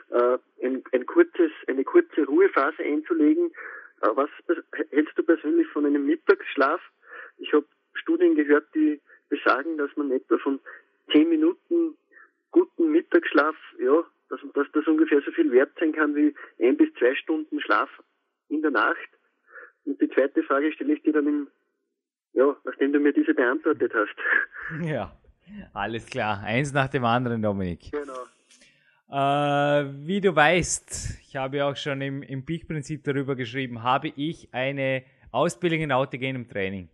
[0.09, 3.51] äh, ein, ein kurzes, eine kurze Ruhephase einzulegen.
[4.01, 4.29] Äh, was
[4.91, 6.81] hältst du persönlich von einem Mittagsschlaf?
[7.37, 10.59] Ich habe Studien gehört, die besagen, dass man etwa von
[11.11, 11.97] zehn Minuten
[12.51, 16.93] guten Mittagsschlaf, ja, dass, dass das ungefähr so viel wert sein kann wie ein bis
[16.95, 17.89] zwei Stunden Schlaf
[18.49, 19.09] in der Nacht.
[19.85, 21.47] Und die zweite Frage stelle ich dir dann im,
[22.33, 24.15] ja, nachdem du mir diese beantwortet hast.
[24.85, 25.11] Ja.
[25.73, 27.91] Alles klar, eins nach dem anderen, Dominik.
[27.91, 28.23] Genau.
[29.11, 34.49] Äh, wie du weißt, ich habe auch schon im, im Peak-Prinzip darüber geschrieben, habe ich
[34.53, 36.89] eine Ausbildung in autogenem Training.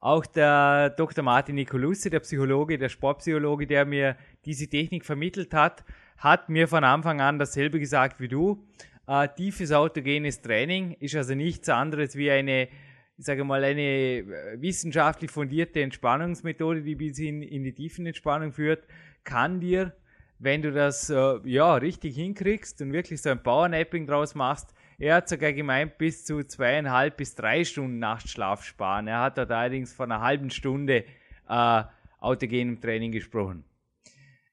[0.00, 1.24] Auch der Dr.
[1.24, 5.82] Martin Nicolussi, der Psychologe, der Sportpsychologe, der mir diese Technik vermittelt hat,
[6.18, 8.62] hat mir von Anfang an dasselbe gesagt wie du.
[9.06, 12.68] Äh, tiefes autogenes Training ist also nichts anderes wie eine
[13.16, 18.86] ich sage mal, eine äh, wissenschaftlich fundierte Entspannungsmethode, die bis in, in die Tiefenentspannung führt,
[19.22, 19.94] kann dir,
[20.38, 25.16] wenn du das äh, ja richtig hinkriegst und wirklich so ein Powernapping draus machst, er
[25.16, 29.08] hat sogar gemeint, bis zu zweieinhalb bis drei Stunden Nachtschlaf sparen.
[29.08, 31.04] Er hat dort allerdings von einer halben Stunde
[31.48, 31.82] äh,
[32.20, 33.64] autogenem Training gesprochen.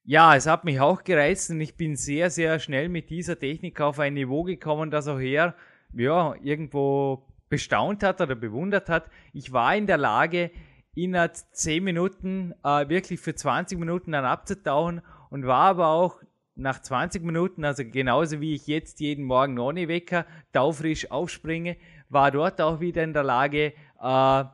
[0.04, 3.80] Ja, es hat mich auch gereizt und ich bin sehr, sehr schnell mit dieser Technik
[3.80, 5.54] auf ein Niveau gekommen, das auch er
[5.94, 9.10] ja, irgendwo bestaunt hat oder bewundert hat.
[9.34, 10.50] Ich war in der Lage,
[10.94, 16.22] innerhalb 10 Minuten äh, wirklich für 20 Minuten dann abzutauchen und war aber auch
[16.54, 21.76] nach 20 Minuten, also genauso wie ich jetzt jeden Morgen ohne Wecker taufrisch aufspringe,
[22.08, 24.44] war dort auch wieder in der Lage, äh,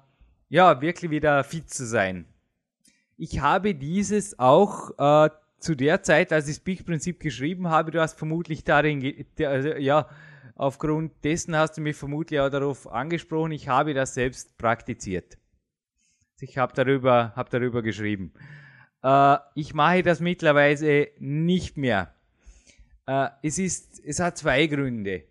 [0.49, 2.25] ja, wirklich wieder fit zu sein.
[3.17, 5.31] Ich habe dieses auch äh,
[5.61, 10.09] zu der Zeit, als ich das Peak-Prinzip geschrieben habe, du hast vermutlich darin, also, ja,
[10.59, 15.39] Aufgrund dessen hast du mich vermutlich auch darauf angesprochen, ich habe das selbst praktiziert.
[16.41, 18.33] Ich habe darüber, hab darüber geschrieben.
[19.05, 22.13] Äh, ich mache das mittlerweile nicht mehr.
[23.07, 25.23] Äh, es, ist, es hat zwei Gründe.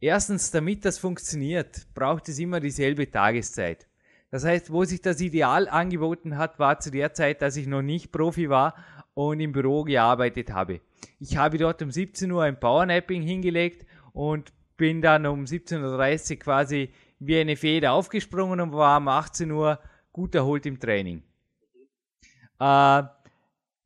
[0.00, 3.86] Erstens, damit das funktioniert, braucht es immer dieselbe Tageszeit.
[4.32, 7.82] Das heißt, wo sich das Ideal angeboten hat, war zu der Zeit, dass ich noch
[7.82, 8.74] nicht Profi war
[9.14, 10.80] und im Büro gearbeitet habe.
[11.20, 16.38] Ich habe dort um 17 Uhr ein Powernapping hingelegt und bin dann um 17.30 Uhr
[16.38, 19.78] quasi wie eine Feder aufgesprungen und war um 18 Uhr
[20.12, 21.22] gut erholt im Training.
[22.60, 23.02] Äh,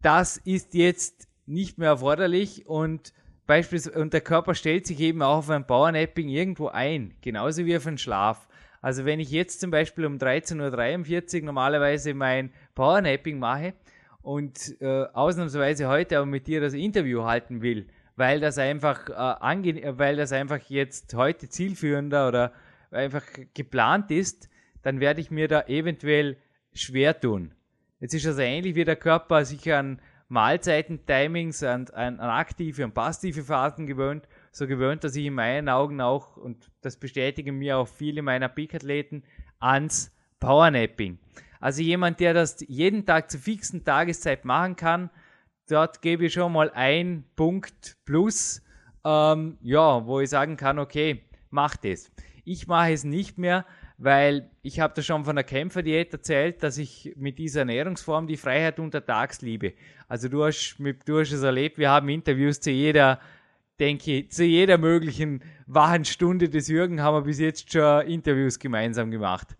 [0.02, 3.12] das ist jetzt nicht mehr erforderlich und
[3.46, 7.76] beispielsweise, und der Körper stellt sich eben auch auf ein Powernapping irgendwo ein, genauso wie
[7.76, 8.48] auf einen Schlaf.
[8.80, 13.74] Also wenn ich jetzt zum Beispiel um 13.43 Uhr normalerweise mein Powernapping mache
[14.22, 19.98] und äh, ausnahmsweise heute auch mit dir das Interview halten will, weil das einfach äh,
[19.98, 22.52] weil das einfach jetzt heute zielführender oder
[22.90, 24.48] einfach geplant ist,
[24.82, 26.36] dann werde ich mir da eventuell
[26.74, 27.54] schwer tun.
[28.00, 32.92] Jetzt ist also ähnlich wie der Körper sich an Mahlzeiten-Timings, an, an, an aktive und
[32.92, 37.78] passive Phasen gewöhnt, so gewöhnt, dass ich in meinen Augen auch, und das bestätigen mir
[37.78, 39.22] auch viele meiner Peak-Athleten,
[39.58, 41.18] ans Powernapping.
[41.60, 45.10] Also jemand, der das jeden Tag zur fixen Tageszeit machen kann,
[45.70, 48.62] dort gebe ich schon mal ein Punkt plus,
[49.04, 52.10] ähm, ja, wo ich sagen kann, okay, mach das.
[52.44, 53.64] Ich mache es nicht mehr,
[53.98, 58.36] weil ich habe da schon von der Kämpferdiät erzählt, dass ich mit dieser Ernährungsform die
[58.36, 59.74] Freiheit untertags liebe.
[60.08, 63.20] Also du hast, du hast es erlebt, wir haben Interviews zu jeder,
[63.78, 68.58] denke ich, zu jeder möglichen wachen Stunde des Jürgen haben wir bis jetzt schon Interviews
[68.58, 69.56] gemeinsam gemacht.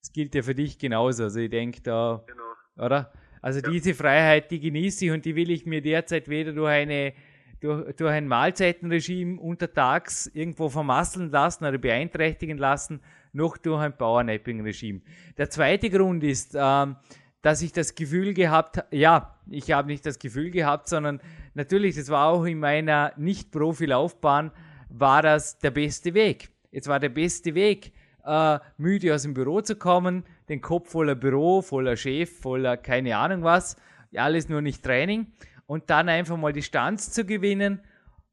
[0.00, 1.24] Das gilt ja für dich genauso.
[1.24, 2.86] Also ich denke da, genau.
[2.86, 3.12] oder?
[3.40, 7.12] Also diese Freiheit, die genieße ich und die will ich mir derzeit weder durch eine
[7.60, 13.00] durch, durch ein Mahlzeitenregime untertags irgendwo vermasseln lassen oder beeinträchtigen lassen,
[13.32, 15.00] noch durch ein Powernapping-Regime.
[15.36, 16.96] Der zweite Grund ist, ähm,
[17.42, 21.20] dass ich das Gefühl gehabt, ja, ich habe nicht das Gefühl gehabt, sondern
[21.54, 24.50] natürlich, das war auch in meiner Nicht-Profi-Laufbahn,
[24.88, 26.50] war das der beste Weg.
[26.72, 27.92] Es war der beste Weg,
[28.24, 33.16] äh, müde aus dem Büro zu kommen, den Kopf voller Büro, voller Chef, voller keine
[33.16, 33.76] Ahnung was,
[34.14, 35.28] alles nur nicht Training
[35.66, 37.80] und dann einfach mal Distanz zu gewinnen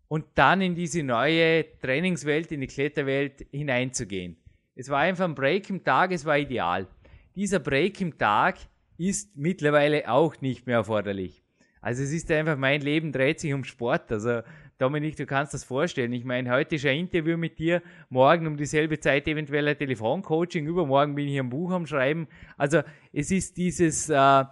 [0.08, 4.38] und dann in diese neue Trainingswelt, in die Kletterwelt hineinzugehen.
[4.76, 6.88] Es war einfach ein Break im Tag, es war ideal.
[7.36, 8.58] Dieser Break im Tag
[8.98, 11.44] ist mittlerweile auch nicht mehr erforderlich.
[11.82, 14.12] Also es ist einfach, mein Leben dreht sich um Sport.
[14.12, 14.42] Also
[14.78, 16.14] Dominik, du kannst das vorstellen.
[16.14, 20.68] Ich meine, heute ist ein Interview mit dir, morgen um dieselbe Zeit eventuell ein Telefoncoaching,
[20.68, 22.28] übermorgen bin ich ein Buch am Schreiben.
[22.58, 24.44] Also es ist dieses, äh,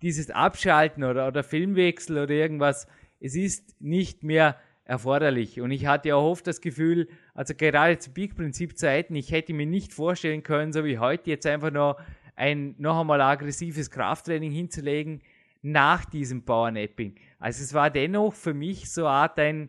[0.00, 2.86] dieses Abschalten oder, oder Filmwechsel oder irgendwas,
[3.20, 5.60] es ist nicht mehr erforderlich.
[5.60, 9.92] Und ich hatte auch oft das Gefühl, also gerade zu Peak-Prinzip-Zeiten, ich hätte mir nicht
[9.92, 12.00] vorstellen können, so wie heute, jetzt einfach noch
[12.34, 15.20] ein noch einmal aggressives Krafttraining hinzulegen
[15.66, 17.16] nach diesem Powernapping.
[17.38, 19.68] Also es war dennoch für mich so eine Art ein,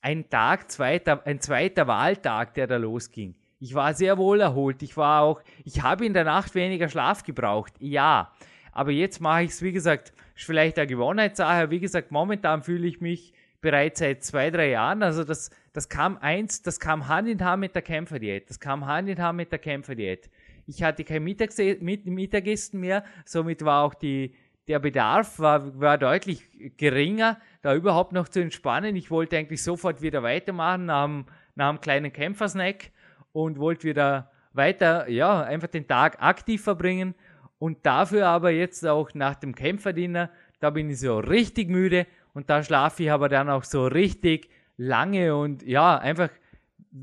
[0.00, 3.34] ein Tag, zweiter, ein zweiter Wahltag, der da losging.
[3.58, 4.82] Ich war sehr wohl erholt.
[4.82, 7.74] Ich war auch, ich habe in der Nacht weniger Schlaf gebraucht.
[7.78, 8.32] Ja.
[8.72, 11.70] Aber jetzt mache ich es, wie gesagt, vielleicht eine Gewohnheitssache.
[11.70, 15.02] Wie gesagt, momentan fühle ich mich bereits seit zwei, drei Jahren.
[15.02, 18.48] Also das, das kam eins, das kam Hand in Hand mit der Kämpferdiät.
[18.48, 20.30] Das kam Hand in Hand mit der Kämpferdiät.
[20.66, 24.34] Ich hatte kein Mittagessen mehr, somit war auch die,
[24.68, 26.42] der Bedarf war, war deutlich
[26.76, 28.96] geringer, da überhaupt noch zu entspannen.
[28.96, 32.90] Ich wollte eigentlich sofort wieder weitermachen nach einem, nach einem kleinen Kämpfersnack
[33.32, 37.14] und wollte wieder weiter, ja, einfach den Tag aktiv verbringen
[37.58, 42.50] und dafür aber jetzt auch nach dem Kämpferdiener, da bin ich so richtig müde und
[42.50, 46.30] da schlafe ich aber dann auch so richtig lange und ja, einfach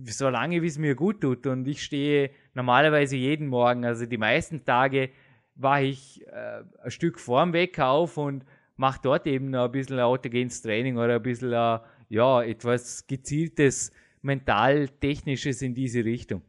[0.06, 1.45] so lange, wie es mir gut tut.
[1.45, 5.10] Und ich stehe normalerweise jeden Morgen, also die meisten Tage
[5.56, 10.62] war ich äh, ein Stück vorm Wecker auf und mache dort eben ein bisschen autogenes
[10.62, 16.42] Training oder ein bisschen, äh, ja, etwas gezieltes, mental-technisches in diese Richtung.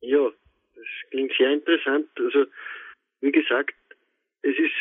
[0.00, 0.30] Ja,
[1.10, 2.08] klingt sehr interessant.
[2.16, 2.46] Also,
[3.20, 3.74] wie gesagt,
[4.42, 4.74] es ist,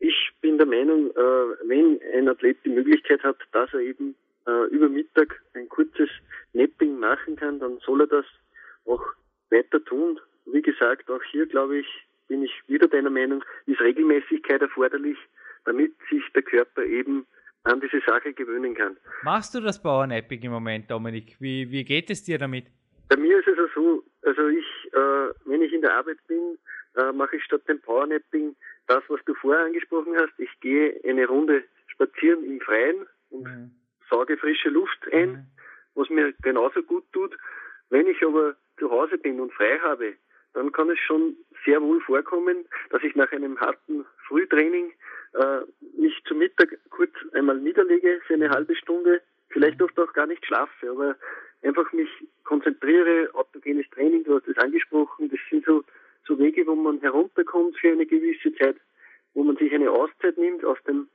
[0.00, 4.14] ich bin der Meinung, äh, wenn ein Athlet die Möglichkeit hat, dass er eben
[4.46, 6.10] äh, über Mittag ein kurzes
[6.52, 8.26] Napping machen kann, dann soll er das
[8.84, 9.02] auch
[9.50, 10.20] weiter tun.
[10.46, 11.86] Wie gesagt, auch hier glaube ich,
[12.28, 15.18] bin ich wieder deiner Meinung, ist Regelmäßigkeit erforderlich,
[15.64, 17.26] damit sich der Körper eben
[17.64, 18.96] an diese Sache gewöhnen kann.
[19.22, 21.36] Machst du das Bauernapping im Moment, Dominik?
[21.40, 22.66] Wie, wie geht es dir damit?
[23.08, 26.58] Bei mir ist es so, also ich, äh, wenn ich in der Arbeit bin,
[26.96, 28.54] äh, mache ich statt dem Powernapping
[28.86, 30.32] das, was du vorher angesprochen hast.
[30.38, 33.70] Ich gehe eine Runde spazieren im Freien und mhm.
[34.10, 35.46] sauge frische Luft ein, mhm.
[35.94, 37.36] was mir genauso gut tut.
[37.90, 40.14] Wenn ich aber zu Hause bin und frei habe,
[40.54, 44.92] dann kann es schon sehr wohl vorkommen, dass ich nach einem harten Frühtraining
[45.34, 45.60] äh,
[45.98, 50.44] mich zum Mittag kurz einmal niederlege für eine halbe Stunde, vielleicht oft auch gar nicht
[50.46, 51.16] schlafe, aber
[51.62, 52.08] einfach mich
[52.44, 55.84] konzentriere, autogenes Training, du hast es angesprochen, das sind so,
[56.26, 58.76] so Wege, wo man herunterkommt für eine gewisse Zeit,
[59.34, 61.08] wo man sich eine Auszeit nimmt aus dem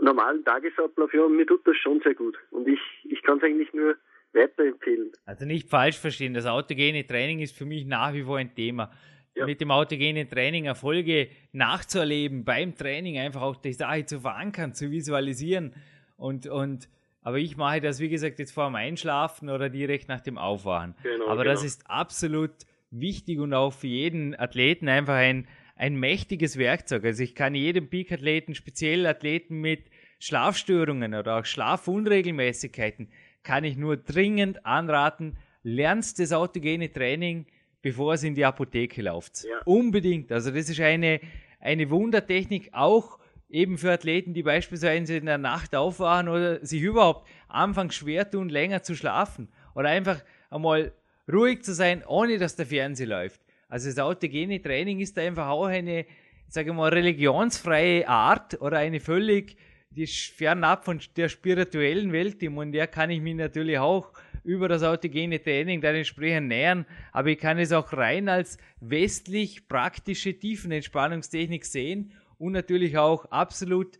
[0.00, 1.12] normalen Tagesablauf.
[1.14, 2.38] Ja, mir tut das schon sehr gut.
[2.50, 3.96] Und ich, ich kann es eigentlich nur
[4.34, 5.12] weiterempfehlen.
[5.24, 8.90] Also nicht falsch verstehen, das autogene Training ist für mich nach wie vor ein Thema.
[9.34, 9.46] Ja.
[9.46, 14.90] Mit dem autogenen Training Erfolge nachzuerleben, beim Training einfach auch die Sache zu verankern, zu
[14.90, 15.74] visualisieren
[16.16, 16.88] und, und
[17.22, 20.94] aber ich mache das, wie gesagt, jetzt vor dem Einschlafen oder direkt nach dem Aufwachen.
[21.02, 21.54] Genau, Aber genau.
[21.54, 22.50] das ist absolut
[22.90, 27.04] wichtig und auch für jeden Athleten einfach ein, ein mächtiges Werkzeug.
[27.04, 29.84] Also ich kann jedem Peak-Athleten, speziell Athleten mit
[30.18, 33.08] Schlafstörungen oder auch Schlafunregelmäßigkeiten,
[33.42, 37.46] kann ich nur dringend anraten, lernst das autogene Training,
[37.82, 39.44] bevor es in die Apotheke läuft.
[39.44, 39.60] Ja.
[39.64, 40.30] Unbedingt.
[40.32, 41.20] Also das ist eine,
[41.60, 47.28] eine Wundertechnik, auch eben für Athleten, die beispielsweise in der Nacht aufwachen oder sich überhaupt
[47.48, 50.92] anfangs schwer tun, länger zu schlafen oder einfach einmal
[51.30, 53.40] ruhig zu sein, ohne dass der Fernseher läuft.
[53.68, 56.06] Also das autogene Training ist einfach auch eine,
[56.48, 59.56] sage mal, religionsfreie Art oder eine völlig
[59.94, 64.12] die fernab von der spirituellen Welt, in der kann ich mich natürlich auch
[64.44, 69.68] über das autogene Training dann entsprechend nähern, aber ich kann es auch rein als westlich
[69.68, 73.98] praktische Tiefenentspannungstechnik sehen und natürlich auch absolut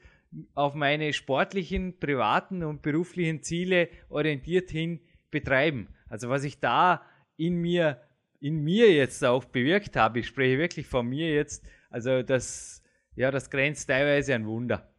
[0.54, 5.00] auf meine sportlichen, privaten und beruflichen Ziele orientiert hin
[5.30, 5.88] betreiben.
[6.08, 8.00] Also was ich da in mir,
[8.40, 12.82] in mir jetzt auch bewirkt habe, ich spreche wirklich von mir jetzt, also das,
[13.14, 14.90] ja, das grenzt teilweise an Wunder.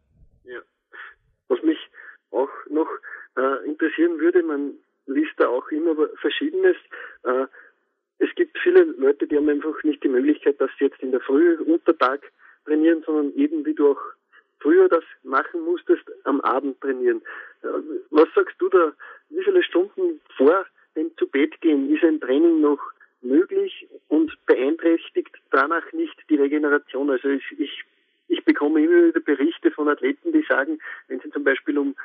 [0.44, 0.60] Ja.
[1.48, 1.80] Was mich
[2.32, 2.88] auch noch
[3.38, 4.74] äh, interessieren würde, man
[5.06, 6.78] liest da auch immer Verschiedenes.
[7.24, 7.46] Äh,
[8.20, 11.20] es gibt viele Leute, die haben einfach nicht die Möglichkeit, dass sie jetzt in der
[11.20, 12.22] Früh unter Tag
[12.66, 14.02] trainieren, sondern eben, wie du auch
[14.60, 17.22] früher das machen musstest, am Abend trainieren.
[17.64, 17.68] Äh,
[18.12, 18.94] was sagst du da?
[19.30, 20.66] Wie viele Stunden vor
[20.96, 22.80] dem zu Bett gehen ist ein Training noch
[23.22, 27.10] möglich und beeinträchtigt danach nicht die Regeneration?
[27.10, 27.84] Also ich, ich,
[28.28, 31.96] ich bekomme immer wieder Berichte von Athleten, die sagen, wenn sie zum Beispiel um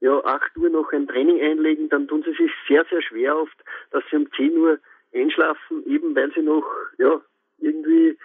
[0.00, 3.56] ja, 8 Uhr noch ein Training einlegen, dann tun sie sich sehr, sehr schwer oft,
[3.90, 4.78] dass sie um 10 Uhr
[5.14, 6.66] einschlafen, eben weil sie noch
[6.98, 7.20] ja,
[7.58, 8.18] irgendwie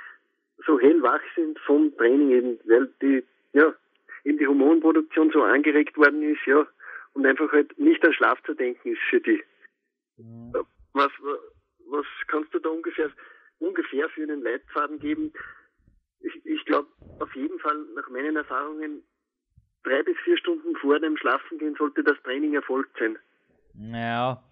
[0.66, 3.74] so hellwach sind vom Training, eben, weil die, ja,
[4.24, 6.68] eben die Hormonproduktion so angeregt worden ist, ja,
[7.14, 9.44] und einfach halt nicht an Schlaf zu denken ist für die.
[10.18, 10.54] Mhm.
[10.94, 11.12] Was,
[11.88, 13.10] was kannst du da ungefähr,
[13.60, 15.34] ungefähr für einen Leitfaden geben?
[16.20, 16.88] Ich, ich glaube,
[17.20, 19.04] auf jeden Fall nach meinen Erfahrungen
[19.84, 23.18] drei bis vier Stunden vor dem Schlafengehen sollte das Training erfolgt sein.
[23.94, 24.44] Ja.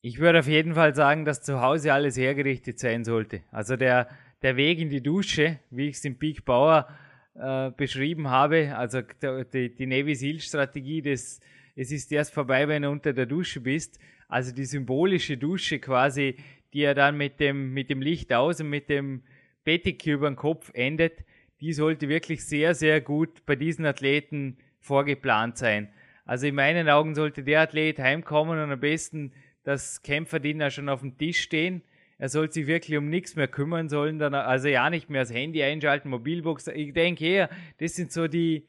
[0.00, 3.42] Ich würde auf jeden Fall sagen, dass zu Hause alles hergerichtet sein sollte.
[3.50, 4.08] Also der,
[4.42, 6.88] der Weg in die Dusche, wie ich es im Peak Power
[7.34, 11.40] äh, beschrieben habe, also die, die Navy Seal Strategie, das,
[11.74, 13.98] es ist erst vorbei, wenn du unter der Dusche bist.
[14.28, 16.36] Also die symbolische Dusche quasi,
[16.72, 19.22] die ja dann mit dem, mit dem Licht aus und mit dem
[19.64, 21.24] Bettdecke über den Kopf endet,
[21.64, 25.88] die sollte wirklich sehr, sehr gut bei diesen Athleten vorgeplant sein.
[26.26, 31.00] Also in meinen Augen sollte der Athlet heimkommen und am besten das Kämpferdiener schon auf
[31.00, 31.80] dem Tisch stehen.
[32.18, 35.32] Er soll sich wirklich um nichts mehr kümmern sollen, dann also ja nicht mehr das
[35.32, 36.66] Handy einschalten, Mobilbox.
[36.66, 37.48] Ich denke eher,
[37.78, 38.68] das sind so die,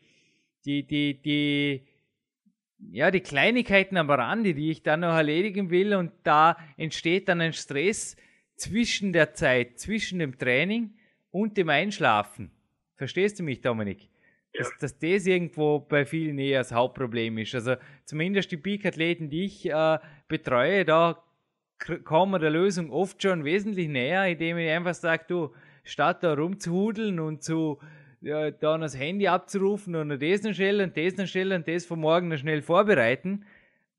[0.64, 1.86] die, die, die,
[2.92, 7.42] ja, die Kleinigkeiten am Rande, die ich dann noch erledigen will und da entsteht dann
[7.42, 8.16] ein Stress
[8.56, 10.98] zwischen der Zeit, zwischen dem Training
[11.30, 12.55] und dem Einschlafen.
[12.96, 14.10] Verstehst du mich, Dominik?
[14.58, 14.76] Dass, ja.
[14.80, 17.54] dass das irgendwo bei vielen eher das Hauptproblem ist.
[17.56, 21.22] Also zumindest die Peak-Athleten, die ich äh, betreue, da
[22.06, 25.54] kommen wir der Lösung oft schon wesentlich näher, indem ich einfach sage, du,
[25.84, 27.80] statt da rumzuhudeln und zu
[28.22, 31.86] ja, da das Handy abzurufen und das noch schnell und das noch schnell und das
[31.86, 33.46] von morgen noch schnell vorbereiten,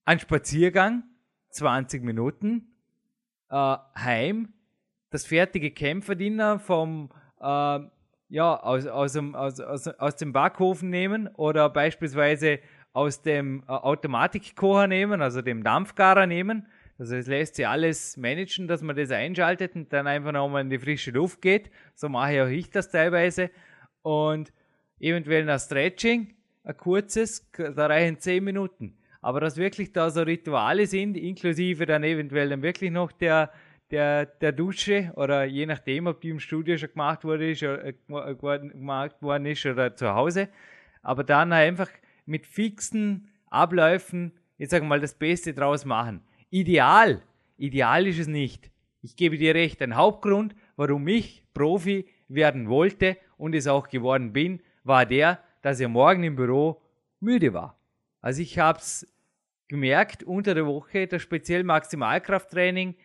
[0.05, 1.05] ein Spaziergang,
[1.51, 2.67] 20 Minuten,
[3.51, 4.53] äh, heim,
[5.11, 7.79] das fertige Kämpferdiener vom äh,
[8.29, 12.59] ja, aus, aus, dem, aus, aus, aus dem Backofen nehmen oder beispielsweise
[12.93, 16.67] aus dem äh, Automatikkocher nehmen, also dem Dampfgarer nehmen.
[16.99, 20.71] Also es lässt sich alles managen, dass man das einschaltet und dann einfach nochmal in
[20.71, 21.71] die frische Luft geht.
[21.95, 23.51] So mache auch ich das teilweise.
[24.01, 24.53] Und
[24.99, 26.35] eventuell ein Stretching,
[26.65, 28.97] ein kurzes, da reichen 10 Minuten.
[29.21, 33.53] Aber dass wirklich da so Rituale sind, inklusive dann eventuell dann wirklich noch der,
[33.91, 37.85] der, der Dusche oder je nachdem, ob die im Studio schon gemacht wurde, ist, oder,
[37.85, 40.49] äh, gemacht worden ist oder zu Hause.
[41.03, 41.89] Aber dann einfach
[42.25, 46.23] mit fixen Abläufen, ich sage mal, das Beste draus machen.
[46.51, 47.23] Ideal,
[47.57, 48.71] ideal ist es nicht.
[49.03, 54.33] Ich gebe dir recht, ein Hauptgrund, warum ich Profi werden wollte und es auch geworden
[54.33, 56.83] bin, war der, dass ich morgen im Büro
[57.21, 57.79] müde war.
[58.21, 59.07] Also ich habe es
[59.69, 62.97] gemerkt unter der Woche, das speziell Maximalkrafttraining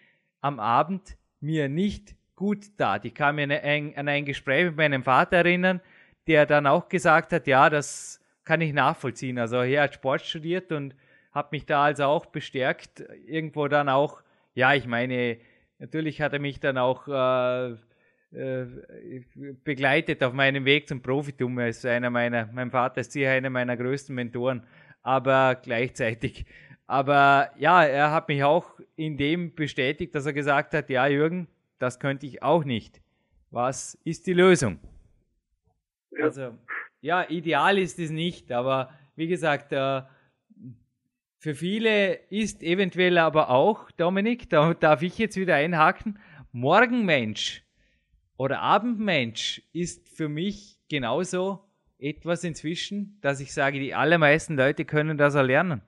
[0.41, 3.05] am Abend mir nicht gut tat.
[3.05, 5.79] Ich kann mir an ein, Gespräch mit meinem Vater erinnern,
[6.27, 9.37] der dann auch gesagt hat, ja, das kann ich nachvollziehen.
[9.37, 10.95] Also er hat Sport studiert und
[11.31, 13.03] hat mich da also auch bestärkt.
[13.25, 14.21] Irgendwo dann auch,
[14.53, 15.37] ja, ich meine,
[15.79, 17.75] natürlich hat er mich dann auch äh,
[18.33, 18.65] äh,
[19.63, 21.59] begleitet auf meinem Weg zum Profitum.
[21.59, 24.65] Er ist einer meiner, mein Vater ist sicher einer meiner größten Mentoren,
[25.01, 26.45] aber gleichzeitig
[26.91, 31.47] aber ja, er hat mich auch in dem bestätigt, dass er gesagt hat, ja Jürgen,
[31.79, 33.01] das könnte ich auch nicht.
[33.49, 34.77] Was ist die Lösung?
[36.11, 36.25] Ja.
[36.25, 36.57] Also
[36.99, 40.01] ja, ideal ist es nicht, aber wie gesagt, äh,
[41.37, 46.19] für viele ist eventuell aber auch, Dominik, da darf ich jetzt wieder einhaken,
[46.51, 47.63] Morgenmensch
[48.35, 51.63] oder Abendmensch ist für mich genauso
[51.99, 55.83] etwas inzwischen, dass ich sage, die allermeisten Leute können das erlernen.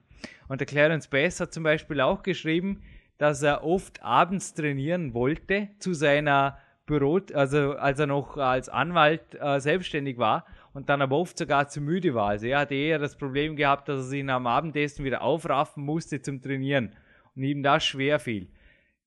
[0.48, 2.82] Und der Clarence Bass hat zum Beispiel auch geschrieben,
[3.18, 9.34] dass er oft abends trainieren wollte zu seiner Büro, also als er noch als Anwalt
[9.40, 12.28] äh, selbstständig war und dann aber oft sogar zu müde war.
[12.28, 16.20] Also er hatte eher das Problem gehabt, dass er sich am Abendessen wieder aufraffen musste
[16.20, 16.94] zum Trainieren
[17.34, 18.48] und ihm das schwer fiel.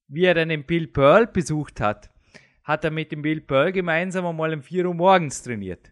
[0.08, 2.10] Wie er dann den Bill Pearl besucht hat,
[2.64, 5.92] hat er mit dem Bill Pearl gemeinsam einmal um 4 Uhr morgens trainiert.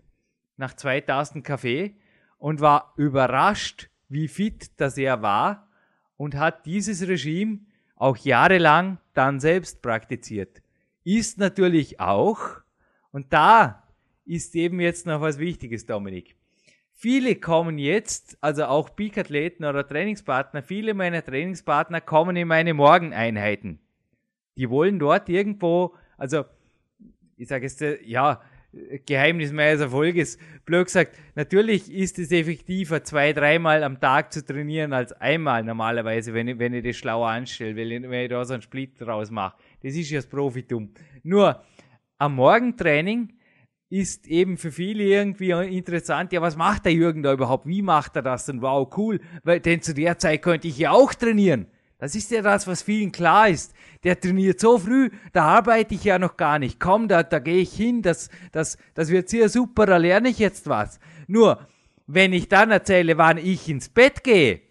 [0.58, 1.96] Nach 2000 Kaffee
[2.38, 5.68] und war überrascht, wie fit das er war
[6.18, 7.60] und hat dieses Regime
[7.96, 10.62] auch jahrelang dann selbst praktiziert.
[11.04, 12.40] Ist natürlich auch,
[13.12, 13.84] und da
[14.26, 16.36] ist eben jetzt noch was Wichtiges, Dominik.
[16.92, 23.80] Viele kommen jetzt, also auch Peak-Athleten oder Trainingspartner, viele meiner Trainingspartner kommen in meine Morgeneinheiten.
[24.58, 26.46] Die wollen dort irgendwo, also
[27.38, 28.42] ich sage jetzt, äh, ja,
[29.06, 30.38] Geheimnis meines Erfolges.
[30.66, 36.34] Blöd gesagt, natürlich ist es effektiver, zwei, dreimal am Tag zu trainieren, als einmal normalerweise,
[36.34, 39.00] wenn ich, wenn ich das schlauer anstelle, wenn ich, wenn ich da so einen Split
[39.00, 39.56] draus mache.
[39.82, 40.90] Das ist ja das Profitum.
[41.24, 41.64] Nur
[42.18, 43.34] am Morgentraining
[43.90, 47.66] ist eben für viele irgendwie interessant, ja, was macht der Jürgen da überhaupt?
[47.68, 48.62] Wie macht er das denn?
[48.62, 49.22] Wow, cool.
[49.44, 51.68] Weil, denn zu der Zeit könnte ich ja auch trainieren.
[51.98, 53.74] Das ist ja das, was vielen klar ist.
[54.04, 56.80] Der trainiert so früh, da arbeite ich ja noch gar nicht.
[56.80, 60.40] Komm, da, da gehe ich hin, das, das, das wird sehr super, da lerne ich
[60.40, 61.00] jetzt was.
[61.28, 61.66] Nur,
[62.06, 64.62] wenn ich dann erzähle, wann ich ins Bett gehe,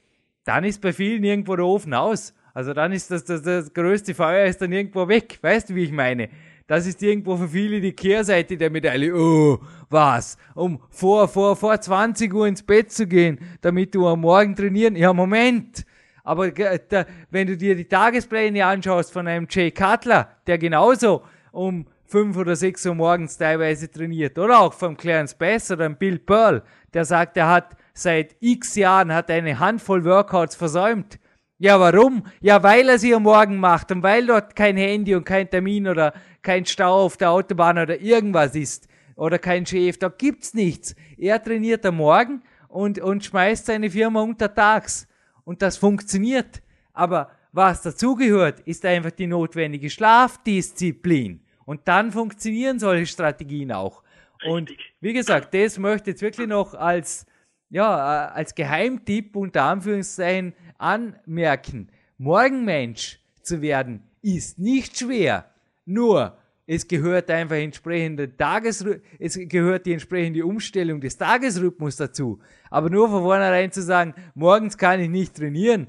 [0.44, 2.34] dann ist bei vielen irgendwo der Ofen aus.
[2.52, 5.38] Also dann ist das, das, das größte Feuer ist dann irgendwo weg.
[5.42, 6.28] Weißt du, wie ich meine?
[6.66, 9.14] Das ist irgendwo für viele die Kehrseite der Medaille.
[9.14, 9.58] Oh,
[9.90, 10.38] was?
[10.54, 14.94] Um vor, vor, vor 20 Uhr ins Bett zu gehen, damit du am Morgen trainieren?
[14.94, 15.84] Ja, Moment.
[16.24, 21.22] Aber da, wenn du dir die Tagespläne anschaust von einem Jay Cutler, der genauso
[21.52, 25.96] um 5 oder 6 Uhr morgens teilweise trainiert, oder auch vom Clarence Bass oder einem
[25.96, 26.62] Bill Pearl,
[26.94, 31.18] der sagt, er hat seit x Jahren hat eine Handvoll Workouts versäumt.
[31.58, 32.24] Ja, warum?
[32.40, 35.86] Ja, weil er sie am Morgen macht und weil dort kein Handy und kein Termin
[35.86, 40.96] oder kein Stau auf der Autobahn oder irgendwas ist oder kein Chef, da gibt's nichts.
[41.16, 45.06] Er trainiert am Morgen und, und schmeißt seine Firma untertags
[45.44, 46.62] und das funktioniert.
[46.92, 51.40] Aber was dazugehört, ist einfach die notwendige Schlafdisziplin.
[51.64, 54.02] Und dann funktionieren solche Strategien auch.
[54.46, 54.70] Und
[55.00, 57.26] wie gesagt, das möchte ich jetzt wirklich noch als,
[57.70, 61.88] ja, als Geheimtipp unter Anführungszeichen anmerken.
[62.18, 65.50] Morgenmensch zu werden ist nicht schwer.
[65.86, 66.36] Nur,
[66.66, 72.40] es gehört einfach entsprechende Tagesrhythmus, es gehört die entsprechende Umstellung des Tagesrhythmus dazu.
[72.70, 75.88] Aber nur von vornherein zu sagen, morgens kann ich nicht trainieren,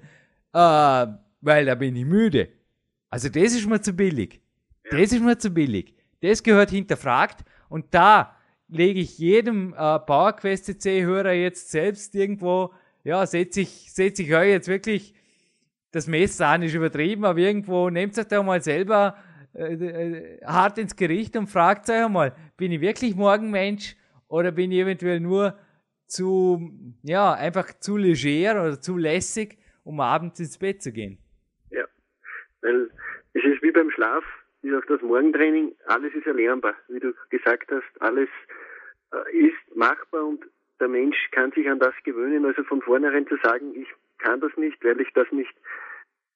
[0.53, 1.07] äh,
[1.41, 2.49] weil da bin ich müde.
[3.09, 4.41] Also das ist mir zu billig.
[4.91, 5.95] Das ist mir zu billig.
[6.21, 8.35] Das gehört hinterfragt und da
[8.67, 12.73] lege ich jedem äh, PowerQuest CC-Hörer jetzt selbst irgendwo,
[13.03, 15.13] ja, setze ich, setze ich euch jetzt wirklich
[15.91, 19.15] das Messer an, ist übertrieben, aber irgendwo nehmt euch da mal selber
[19.55, 23.95] äh, äh, hart ins Gericht und fragt euch einmal, bin ich wirklich morgen Mensch
[24.27, 25.57] oder bin ich eventuell nur
[26.07, 26.71] zu,
[27.03, 31.17] ja, einfach zu leger oder zu lässig, um abends ins Bett zu gehen?
[31.71, 31.85] Ja,
[32.61, 32.89] weil
[33.33, 34.23] es ist wie beim Schlaf,
[34.61, 38.29] ist auch das Morgentraining, alles ist erlernbar, wie du gesagt hast, alles
[39.13, 40.43] äh, ist machbar und
[40.81, 43.87] der Mensch kann sich an das gewöhnen, also von vornherein zu sagen, ich
[44.17, 45.53] kann das nicht, weil ich das nicht,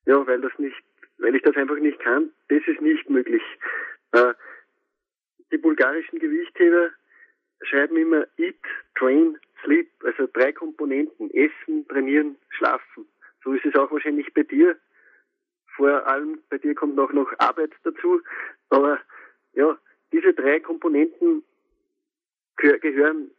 [0.06, 0.82] ja, weil das nicht
[1.20, 3.44] weil ich das einfach nicht kann, das ist nicht möglich.
[4.12, 4.34] Äh,
[5.52, 6.90] die bulgarischen Gewichtheber
[7.62, 8.56] schreiben immer Eat,
[8.96, 13.08] Train, Sleep, also drei Komponenten, Essen, Trainieren, Schlafen.
[13.44, 14.78] So ist es auch wahrscheinlich bei dir.
[15.76, 18.22] Vor allem bei dir kommt auch noch Arbeit dazu.
[18.70, 19.00] Aber
[19.54, 19.78] ja,
[20.12, 21.44] diese drei Komponenten
[22.58, 23.32] gehören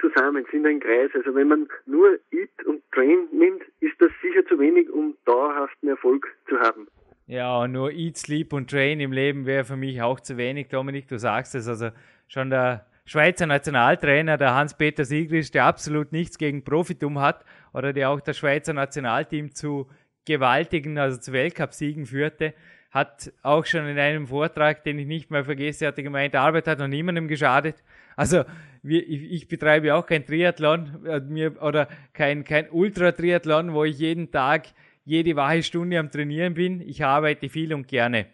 [0.00, 1.10] zusammen, sind ein Kreis.
[1.14, 5.88] Also wenn man nur Eat und Train nimmt, ist das sicher zu wenig, um dauerhaften
[5.88, 6.88] Erfolg zu haben.
[7.26, 11.08] Ja, nur Eat, Sleep und Train im Leben wäre für mich auch zu wenig, Dominik,
[11.08, 11.68] du sagst es.
[11.68, 11.90] Also
[12.26, 18.10] schon der Schweizer Nationaltrainer, der Hans-Peter Siegrisch, der absolut nichts gegen Profitum hat oder der
[18.10, 19.88] auch das Schweizer Nationalteam zu
[20.24, 22.54] gewaltigen, also zu Weltcupsiegen führte,
[22.90, 26.68] hat auch schon in einem Vortrag, den ich nicht mehr vergesse, hat er gemeint, Arbeit
[26.68, 27.82] hat noch niemandem geschadet.
[28.16, 28.44] Also
[28.82, 34.66] ich, ich, betreibe auch kein Triathlon äh, oder kein, kein Ultra-Triathlon, wo ich jeden Tag
[35.04, 36.80] jede wache Stunde am Trainieren bin.
[36.80, 38.26] Ich arbeite viel und gerne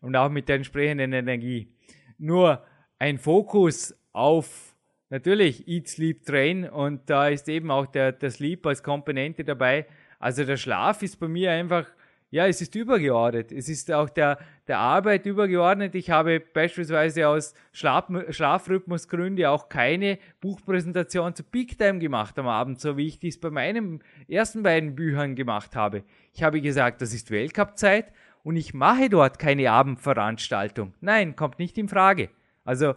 [0.00, 1.72] und auch mit der entsprechenden Energie.
[2.18, 2.64] Nur
[2.98, 4.74] ein Fokus auf
[5.10, 9.86] natürlich Eat, Sleep, Train und da ist eben auch der, der Sleep als Komponente dabei.
[10.18, 11.86] Also der Schlaf ist bei mir einfach
[12.36, 13.50] ja, es ist übergeordnet.
[13.50, 15.94] Es ist auch der, der Arbeit übergeordnet.
[15.94, 22.78] Ich habe beispielsweise aus Schlaf, Schlafrhythmusgründen auch keine Buchpräsentation zu Big Time gemacht am Abend,
[22.78, 26.04] so wie ich dies bei meinen ersten beiden Büchern gemacht habe.
[26.34, 28.12] Ich habe gesagt, das ist Weltcup-Zeit
[28.42, 30.92] und ich mache dort keine Abendveranstaltung.
[31.00, 32.28] Nein, kommt nicht in Frage.
[32.66, 32.96] Also,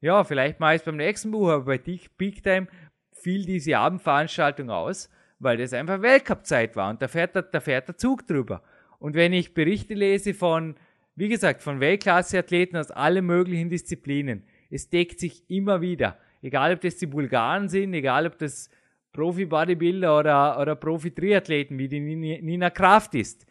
[0.00, 2.66] ja, vielleicht mache ich es beim nächsten Buch, aber bei Big Time
[3.12, 5.08] fiel diese Abendveranstaltung aus
[5.40, 8.62] weil das einfach Weltcup-Zeit war und da fährt, der, da fährt der Zug drüber.
[9.00, 10.76] Und wenn ich Berichte lese von,
[11.16, 16.16] wie gesagt, von Weltklasse-Athleten aus allen möglichen Disziplinen, es deckt sich immer wieder.
[16.42, 18.70] Egal, ob das die Bulgaren sind, egal, ob das
[19.12, 23.44] Profi-Bodybuilder oder, oder Profi-Triathleten wie die Nina Kraft ist.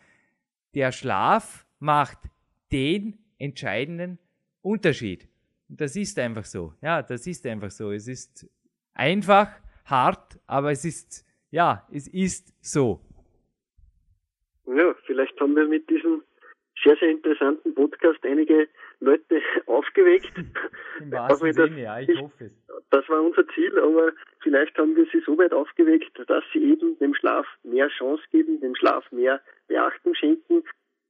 [0.73, 2.19] Der Schlaf macht
[2.71, 4.19] den entscheidenden
[4.61, 5.27] Unterschied.
[5.67, 6.73] Und das ist einfach so.
[6.81, 7.91] Ja, das ist einfach so.
[7.91, 8.47] Es ist
[8.93, 9.51] einfach,
[9.89, 13.01] hart, aber es ist, ja, es ist so.
[14.75, 16.23] Ja, vielleicht haben wir mit diesem
[16.83, 18.67] sehr, sehr interessanten Podcast einige
[18.99, 20.31] Leute aufgeweckt.
[20.99, 22.51] Im wahrsten Sinne, ja, ich hoffe es.
[22.91, 24.11] Das war unser Ziel, aber
[24.41, 28.59] vielleicht haben wir sie so weit aufgeweckt, dass sie eben dem Schlaf mehr Chance geben,
[28.61, 30.63] dem Schlaf mehr Beachtung schenken,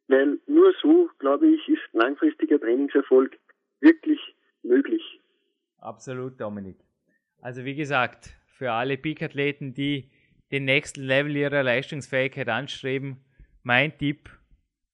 [0.08, 3.38] weil nur so, glaube ich, ist langfristiger Trainingserfolg
[3.82, 4.20] wirklich
[4.64, 5.22] möglich.
[5.80, 6.78] Absolut, Dominik.
[7.42, 10.10] Also wie gesagt, für alle Peak-Athleten, die
[10.52, 13.18] den nächsten Level ihrer Leistungsfähigkeit anstreben,
[13.64, 14.30] mein Tipp,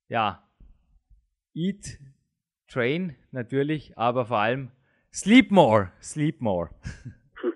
[0.07, 0.47] ja,
[1.53, 1.99] eat,
[2.67, 4.71] train natürlich, aber vor allem
[5.13, 6.69] sleep more, sleep more.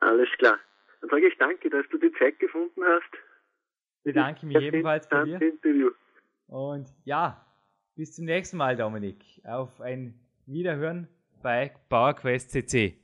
[0.00, 0.58] Alles klar.
[1.00, 3.10] Dann sage ich danke, dass du die Zeit gefunden hast.
[4.04, 5.40] Bedanke mich ebenfalls bei dir.
[5.40, 5.90] Interview.
[6.46, 7.44] Und ja,
[7.94, 9.24] bis zum nächsten Mal, Dominik.
[9.44, 10.14] Auf ein
[10.46, 11.08] Wiederhören
[11.42, 13.03] bei PowerQuest CC.